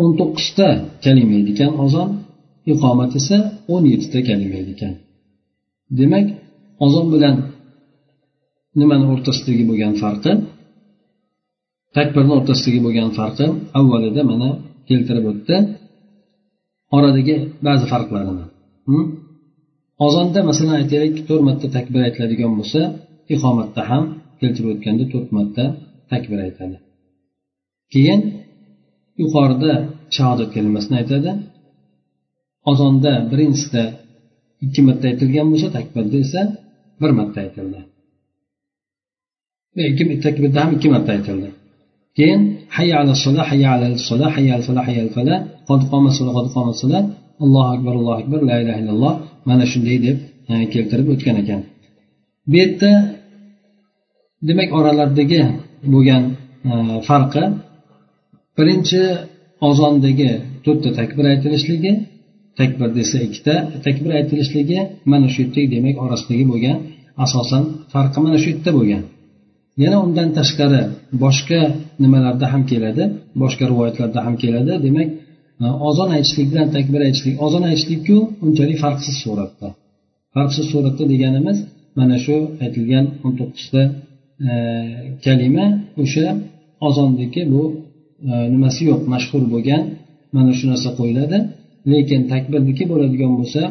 o'n 0.00 0.10
to'qqizta 0.20 0.68
kalima 1.04 1.34
edi 1.40 1.50
ekan 1.54 1.72
ozon 1.84 2.08
iqomat 2.72 3.12
esa 3.20 3.38
o'n 3.74 3.82
yettita 3.92 4.20
kalima 4.28 4.56
edi 4.62 4.72
ekan 4.76 4.94
demak 5.98 6.26
ozon 6.84 7.06
bilan 7.14 7.36
nimani 8.78 9.04
o'rtasidagi 9.12 9.64
bo'lgan 9.70 9.94
farqi? 10.02 10.32
Takbirni 11.96 12.32
o'rtasidagi 12.38 12.80
bo'lgan 12.86 13.10
farqi 13.18 13.46
avvalida 13.78 14.22
mana 14.30 14.48
keltirib 14.88 15.24
o'tdi. 15.32 15.56
Oradagi 16.96 17.36
ba'zi 17.66 17.84
farqlarini 17.92 18.44
hm? 18.88 19.06
ozonda 20.06 20.40
masalan 20.50 20.74
aytaylik 20.80 21.14
to'rt 21.28 21.42
marta 21.48 21.66
takbir 21.76 22.00
aytiladigan 22.06 22.52
bo'lsa 22.58 22.80
iqomatda 23.34 23.82
ham 23.90 24.04
keltirib 24.40 24.68
o'tganda 24.74 25.04
to'rt 25.12 25.28
marta 25.36 25.64
takbir 26.12 26.38
aytadi. 26.46 26.76
Keyin 27.92 28.20
yuqorida 29.20 29.72
shahodat 30.16 30.50
kalimasini 30.54 30.94
aytadi. 31.00 31.30
Ozonda 32.70 33.12
birinchisida 33.30 33.84
ikki 34.64 34.80
marta 34.86 35.04
aytilgan 35.10 35.46
bo'lsa 35.52 35.68
takbirda 35.76 36.16
esa 36.24 36.40
bir 37.00 37.10
marta 37.18 37.38
aytildi. 37.44 37.80
Takbirda 40.26 40.58
ham 40.62 40.70
ikki 40.76 40.88
marta 40.94 41.10
aytildi. 41.16 41.48
Keyin 42.16 42.42
hayya 42.76 42.94
ala 43.02 43.14
sola 43.24 43.42
hayya 43.50 43.68
ala 43.74 43.86
sola 44.08 44.26
hayya 44.36 44.52
ala 44.56 44.64
fala 44.68 44.80
hayya 44.88 45.02
al 45.06 45.12
fala 45.16 45.34
qod 45.68 45.80
qoma 45.90 46.10
sola 46.18 46.30
qod 46.38 46.48
qoma 46.54 46.72
sola 46.82 47.00
allohu 47.44 47.68
akbar 47.74 47.94
allohu 48.00 48.18
akbar 48.22 48.40
la 48.50 48.56
ilaha 48.62 48.78
illalloh 48.82 49.14
mana 49.48 49.64
shunday 49.72 49.98
deb 50.06 50.16
e, 50.50 50.52
keltirib 50.72 51.06
o'tgan 51.14 51.36
ekan. 51.42 51.60
Bu 52.50 52.54
yerda 52.62 52.90
demak 54.48 54.70
oralaridagi 54.78 55.40
bo'lgan 55.92 56.22
e, 56.70 56.72
farqi 57.08 57.44
birinchi 58.58 59.02
ozondagi 59.68 60.30
to'rtta 60.64 60.90
takbir 60.98 61.24
aytilishligi 61.32 61.92
takbir 62.60 62.88
desa 62.98 63.16
ikkita 63.26 63.54
takbir 63.86 64.10
aytilishligi 64.18 64.78
mana 65.12 65.26
shu 65.32 65.38
yerdagi 65.42 65.68
demak 65.74 65.96
orasidagi 66.04 66.44
bo'lgan 66.52 66.76
asosan 67.24 67.62
farqi 67.92 68.18
mana 68.26 68.38
shu 68.42 68.48
yerda 68.52 68.70
bo'lgan. 68.78 69.02
Yana 69.82 69.96
undan 70.06 70.28
tashqari 70.38 70.82
boshqa 71.24 71.60
nimalarda 72.02 72.46
ham 72.52 72.62
keladi 72.70 73.04
boshqa 73.42 73.64
rivoyatlarda 73.72 74.20
ham 74.26 74.34
keladi. 74.42 74.72
Demak 74.86 75.08
ozon 75.88 76.08
aytishlik 76.16 76.46
bilan 76.52 76.68
takbir 76.76 77.00
aytishlik 77.06 77.34
ozon 77.46 77.64
aytishlikku 77.70 78.16
unchalik 78.44 78.78
farqsiz 78.84 79.16
suratda. 79.24 79.68
Farqsiz 80.34 80.66
suratda 80.72 81.04
deganimiz 81.12 81.58
mana 81.98 82.16
shu 82.24 82.36
aytilgan 82.64 83.04
o'n 83.24 83.32
to'qqizta 83.40 83.82
e, 84.48 84.52
kalima 85.24 85.66
o'sha 86.02 86.26
ozondagi 86.88 87.42
bu 87.52 87.62
E, 88.30 88.32
nimasi 88.54 88.80
yo'q 88.90 89.02
mashhur 89.14 89.42
bo'lgan 89.52 89.82
mana 90.36 90.52
shu 90.58 90.64
narsa 90.72 90.90
qo'yiladi. 90.98 91.38
Lekin 91.92 92.20
takbirniki 92.32 92.84
bo'ladigan 92.92 93.32
bo'lsa 93.38 93.62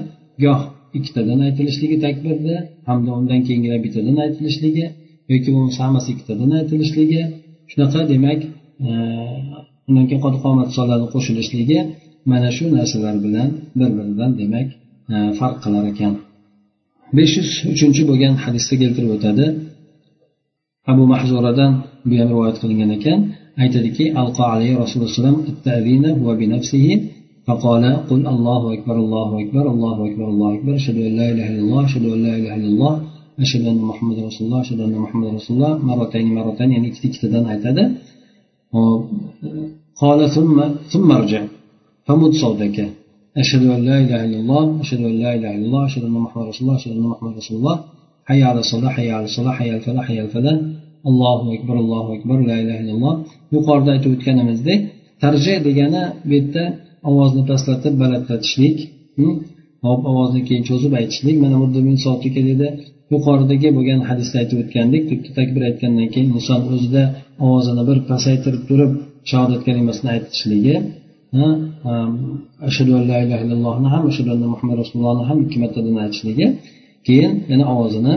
goh 0.43 0.61
ikkitadan 0.97 1.39
aytilishligi 1.47 1.97
takbirda 2.05 2.55
hamda 2.89 3.09
undan 3.19 3.39
keyingilar 3.47 3.79
bittadan 3.85 4.17
aytilishligi 4.25 4.85
yoki 5.33 5.49
bo'lmasa 5.55 5.79
hammasi 5.85 6.07
ikkitadan 6.13 6.51
aytilishligi. 6.59 7.21
Shunaqa 7.71 7.99
demak 8.13 8.39
e, 8.87 8.89
undan 9.87 10.05
keyin 10.09 10.21
qomat 10.45 10.69
sonlarni 10.77 11.07
qo'shilishligi 11.15 11.79
mana 12.31 12.49
shu 12.57 12.65
narsalar 12.77 13.15
bilan 13.25 13.49
bir 13.79 13.89
biridan 13.97 14.31
demak 14.41 14.67
e, 15.13 15.15
farq 15.39 15.57
qilar 15.65 15.85
ekan. 15.93 16.13
besh 17.17 17.33
yuz 17.39 17.49
uchinchi 17.73 18.01
bo'lgan 18.09 18.33
hadisda 18.43 18.75
keltirib 18.81 19.11
o'tadi. 19.17 19.45
Abu 20.91 21.03
mahzuradan 21.13 21.71
bu 22.09 22.13
ham 22.19 22.27
rivoyat 22.33 22.57
qilingan 22.61 22.91
ekan. 22.97 23.19
Aytadiki 23.61 24.05
alqo 24.21 24.43
alayhi 24.53 24.75
rasululloh 24.83 25.35
فقال 27.47 27.83
قل 28.09 28.27
الله 28.33 28.61
أكبر 28.73 28.95
الله 29.05 29.29
أكبر 29.43 29.65
الله 29.73 29.97
أكبر 30.07 30.27
الله 30.33 30.49
أكبر 30.55 30.75
أشهد 30.75 30.97
أن 30.97 31.13
لا 31.19 31.25
إله 31.31 31.47
إلا 31.51 31.61
الله 31.65 31.81
أشهد 31.85 32.05
أن 32.15 32.19
لا 32.27 32.33
إله 32.39 32.53
إلا 32.55 32.69
الله 32.73 32.93
أشهد 33.43 33.63
أن 33.71 33.77
محمد 33.89 34.17
رسول 34.29 34.43
الله 34.47 34.61
أشهد 34.65 34.79
أن 34.87 34.95
محمد 35.05 35.27
رسول 35.37 35.53
الله. 35.57 35.73
مرتين 35.89 36.25
مرتين 36.37 36.69
يعني 36.71 36.87
ikkitadan 36.91 37.45
aytadi 37.53 37.83
قال 40.01 40.19
ثم 40.35 40.57
ثم 40.93 41.11
ارجع 41.11 41.41
فمد 42.05 42.31
صوتك 42.43 42.77
أشهد 43.37 43.63
أن 43.75 43.81
لا 43.89 43.97
إله 44.03 44.19
إلا 44.25 44.37
الله 44.41 44.63
أشهد 44.81 45.01
أن 45.09 45.15
لا 45.23 45.31
إله 45.37 45.51
إلا 45.57 45.65
الله 45.69 45.85
أشهد 45.85 46.03
أن 46.03 46.15
محمد 46.25 46.43
رسول 46.51 46.63
الله 46.67 46.77
أشهد 46.79 46.91
أن 46.97 47.03
محمد 47.13 47.33
رسول 47.37 47.57
الله 47.59 47.77
حي 48.25 48.43
على 48.49 48.59
الصلاة 48.59 48.89
حي 48.97 49.11
على 49.11 49.25
الصلاة 49.29 49.53
حي 49.59 49.69
على 49.69 49.79
الفلاح 49.79 50.05
حي 50.07 50.17
على 50.19 50.27
الفلاح. 50.29 50.57
Allohu 51.09 51.47
akbar 51.55 51.75
allohu 51.83 52.09
akbar 52.17 52.37
la 52.49 52.55
ilaha 52.63 52.79
illalloh. 52.83 53.13
Yuqorida 53.55 53.89
aytib 53.95 54.11
o'tganimizdek 54.15 54.79
tarja 55.23 55.55
degani 55.67 56.03
bu 56.27 56.33
yerda 56.37 56.63
ovozni 57.09 57.43
pastlatib 57.49 57.93
balandlatishlik 58.03 58.77
hmm? 59.17 59.35
hop 59.87 60.01
ovozni 60.11 60.41
keyin 60.47 60.63
cho'zib 60.69 60.91
aytishlik. 60.99 61.35
Mana 61.43 61.55
bu 61.61 61.67
soatga 62.05 62.41
dedi 62.51 62.67
yuqoridagi 63.13 63.69
bo'lgan 63.77 63.99
hadisda 64.09 64.35
aytib 64.41 64.57
o'tgandek 64.63 65.03
to'rtta 65.09 65.31
takbir 65.39 65.61
aytgandan 65.69 66.07
keyin 66.13 66.29
inson 66.37 66.61
o'zida 66.73 67.03
ovozini 67.45 67.83
bir 67.89 67.97
pasaytirib 68.11 68.63
turib 68.69 68.91
shahodat 69.31 69.61
kalimasini 69.67 70.09
aytishligi 70.15 70.75
ashadu 72.69 72.91
an 72.99 73.03
la 73.11 73.17
ilaha 73.25 73.41
illallohni 73.45 73.87
ham 73.93 74.03
ashadu 74.11 74.29
anna 74.35 74.47
muhammad 74.53 74.75
rasulullohni 74.81 75.23
ham 75.29 75.37
ikki 75.45 75.57
martadan 75.63 75.95
aytishligi 76.05 76.45
keyin 77.07 77.31
yana 77.51 77.65
ovozini 77.73 78.13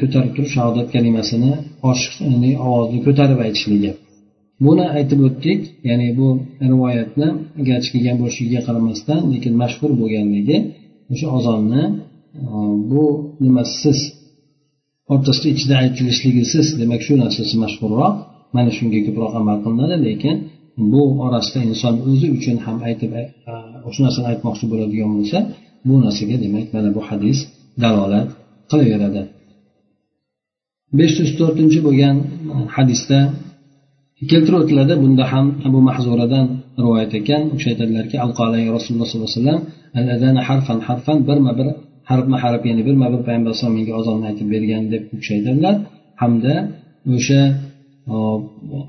ko'tarib 0.00 0.32
turib 0.36 0.50
shahodat 0.56 0.88
kalimasini 0.94 1.52
ya'ni 1.88 2.50
ovozni 2.66 2.98
ko'tarib 3.06 3.38
aytishligi. 3.46 3.90
Buni 4.64 4.84
aytib 4.96 5.20
o'tdik 5.28 5.60
ya'ni 5.88 6.08
bu 6.18 6.28
rivoyatni 6.70 7.28
garchi 7.68 7.88
kelgan 7.94 8.16
bo'lishiga 8.22 8.60
qaramasdan 8.66 9.20
lekin 9.32 9.52
mashhur 9.62 9.90
bo'lganligi 10.00 10.56
o'sha 11.12 11.26
ozonni 11.38 11.82
e, 11.88 11.92
bu 12.90 13.04
nimasisiz 13.44 13.98
o'rtasida 15.12 15.48
ichida 15.54 15.74
aytilishligisiz 15.82 16.66
demak 16.80 17.00
shu 17.06 17.12
narsasi 17.22 17.54
mashhurroq. 17.64 18.14
Mana 18.56 18.70
shunga 18.76 19.00
ko'proq 19.06 19.32
amal 19.40 19.56
qilinadi 19.64 19.96
lekin 20.08 20.36
bu 20.92 21.02
orasida 21.26 21.60
inson 21.70 21.94
o'zi 22.10 22.26
uchun 22.36 22.56
ham 22.64 22.76
aytib 22.88 23.10
e, 23.20 23.22
e 23.50 23.54
o'sha 23.88 24.00
narsani 24.06 24.26
aytmoqchi 24.32 24.64
bo'ladigan 24.72 25.10
bo'lsa 25.16 25.38
bu 25.88 25.94
narsaga 26.04 26.36
demak 26.44 26.66
mana 26.74 26.88
bu 26.96 27.00
hadis 27.08 27.38
dalolat 27.82 28.28
qilaveradi. 28.70 29.22
Besh 30.98 31.14
yuz 31.20 31.30
to'rtinchi 31.40 31.78
bo'lgan 31.86 32.16
hadisda 32.76 33.18
keltirib 34.30 34.58
o'tiladi 34.62 34.94
bunda 35.04 35.24
ham 35.32 35.46
abu 35.68 35.78
mahzuradan 35.88 36.46
rivoyat 36.84 37.12
ekan. 37.20 37.42
U 37.52 37.54
kishi 37.58 37.68
aytadilarki 37.72 38.16
rasululloh 38.76 39.06
sollallohu 39.10 39.32
alayhi 39.32 40.16
vasallam 40.16 40.36
harfan 40.48 40.78
harfan 40.88 41.18
birma 41.28 41.52
bir 41.58 41.68
harfma 42.10 42.36
harf 42.44 42.62
ya'ni 42.68 42.82
birma 42.88 43.06
bir 43.12 43.20
payg'ambar 43.26 43.50
alayhisalom 43.50 43.74
menga 43.78 43.92
ozonni 44.00 44.24
aytib 44.30 44.46
bergan 44.54 44.82
deb 44.92 45.02
u 45.14 45.16
kishi 45.20 45.32
aytadilar. 45.38 45.74
Hamda 46.22 46.54
o'sha 47.16 47.42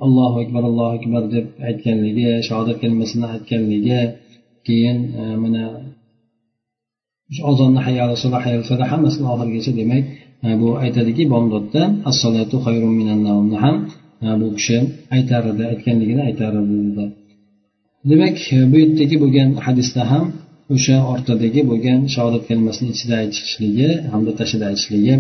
allohu 0.05 0.37
akbar 0.43 0.63
allohu 0.69 0.93
akbar 0.99 1.23
deb 1.35 1.45
aytganligi 1.69 2.27
shahodat 2.47 2.77
kalimasini 2.83 3.25
aytganligi 3.35 3.99
keyin 4.67 4.97
e, 5.19 5.23
mana 5.43 5.63
ozonni 7.51 7.79
hayali 7.87 8.15
hammasini 8.91 9.27
oxirigacha 9.33 9.71
demak 9.79 10.03
bu 10.61 10.69
aytadiki 10.83 11.23
bomdodda 11.33 11.81
assolatu 12.09 12.55
minannaumni 12.99 13.57
ham 13.63 13.75
bu 14.41 14.47
kishi 14.57 14.77
aytar 15.15 15.43
edi 15.51 15.63
aytganligini 15.71 16.21
aytar 16.29 16.51
edi 16.61 17.05
demak 18.09 18.37
bu 18.71 18.75
yerdagi 18.83 19.15
bo'lgan 19.23 19.49
hadisda 19.65 20.01
ham 20.11 20.25
o'sha 20.75 20.97
ortadagi 21.13 21.61
bo'lgan 21.71 21.99
shahodat 22.15 22.43
kalimasini 22.49 22.89
ichida 22.95 23.15
aytishligi 23.23 23.89
hamda 24.13 24.31
tashida 24.39 24.65
aytishligi 24.71 25.15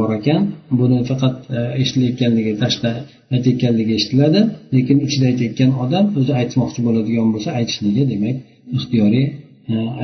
bor 0.00 0.10
ekan. 0.18 0.42
Buni 0.80 0.98
faqat 1.10 1.36
e, 1.56 1.58
eshitilayotganligi 1.80 2.52
tashda 2.62 2.90
aytayotganligi 3.34 3.92
eshitiladi. 3.98 4.40
Lekin 4.74 4.98
ichida 5.06 5.26
aytayotgan 5.30 5.70
odam 5.84 6.04
o'zi 6.18 6.32
aytmoqchi 6.40 6.80
bo'ladigan 6.86 7.28
bo'lsa 7.34 7.50
aytishligi 7.58 8.02
demak 8.12 8.36
ixtiyoriy 8.76 9.26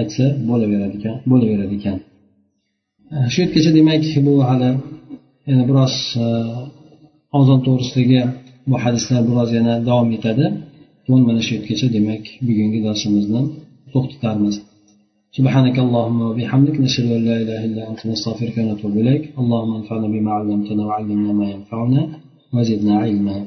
aytsa 0.01 0.24
bo'laveradi 0.49 0.94
ekan 1.01 1.16
bo'laveradi 1.30 1.74
ekan. 1.80 1.99
shu 3.32 3.38
yergacha 3.43 3.71
demak 3.77 4.03
bu 4.25 4.34
hali 4.49 4.69
yana 5.47 5.63
biroz 5.69 5.95
ozon 7.39 7.59
to'g'risidagi 7.65 8.21
bu 8.69 8.75
hadislar 8.84 9.21
biroz 9.29 9.49
yana 9.57 9.73
davom 9.88 10.09
etadi 10.17 10.45
bugun 11.05 11.21
mana 11.27 11.41
shu 11.45 11.51
yergacha 11.57 11.88
demak 11.95 12.23
bugungi 12.47 12.79
darsimizni 12.88 13.41
to'xtatarmiz 13.93 14.57
سبحانك 15.38 15.77
اللهم 15.86 16.19
وبحمدك 16.29 16.75
نشهد 16.86 17.07
أن 17.17 17.21
لا 17.29 17.36
إله 17.43 17.59
إلا 17.67 17.82
أنت 17.89 18.01
نستغفرك 18.11 18.55
ونتوب 18.59 18.93
إليك 19.01 19.23
اللهم 19.41 19.71
انفعنا 19.79 20.07
بما 20.13 20.32
علمتنا 20.38 20.82
وعلمنا 20.88 21.32
ما 21.39 21.45
ينفعنا 21.53 22.01
وزدنا 22.55 22.93
علما 23.03 23.38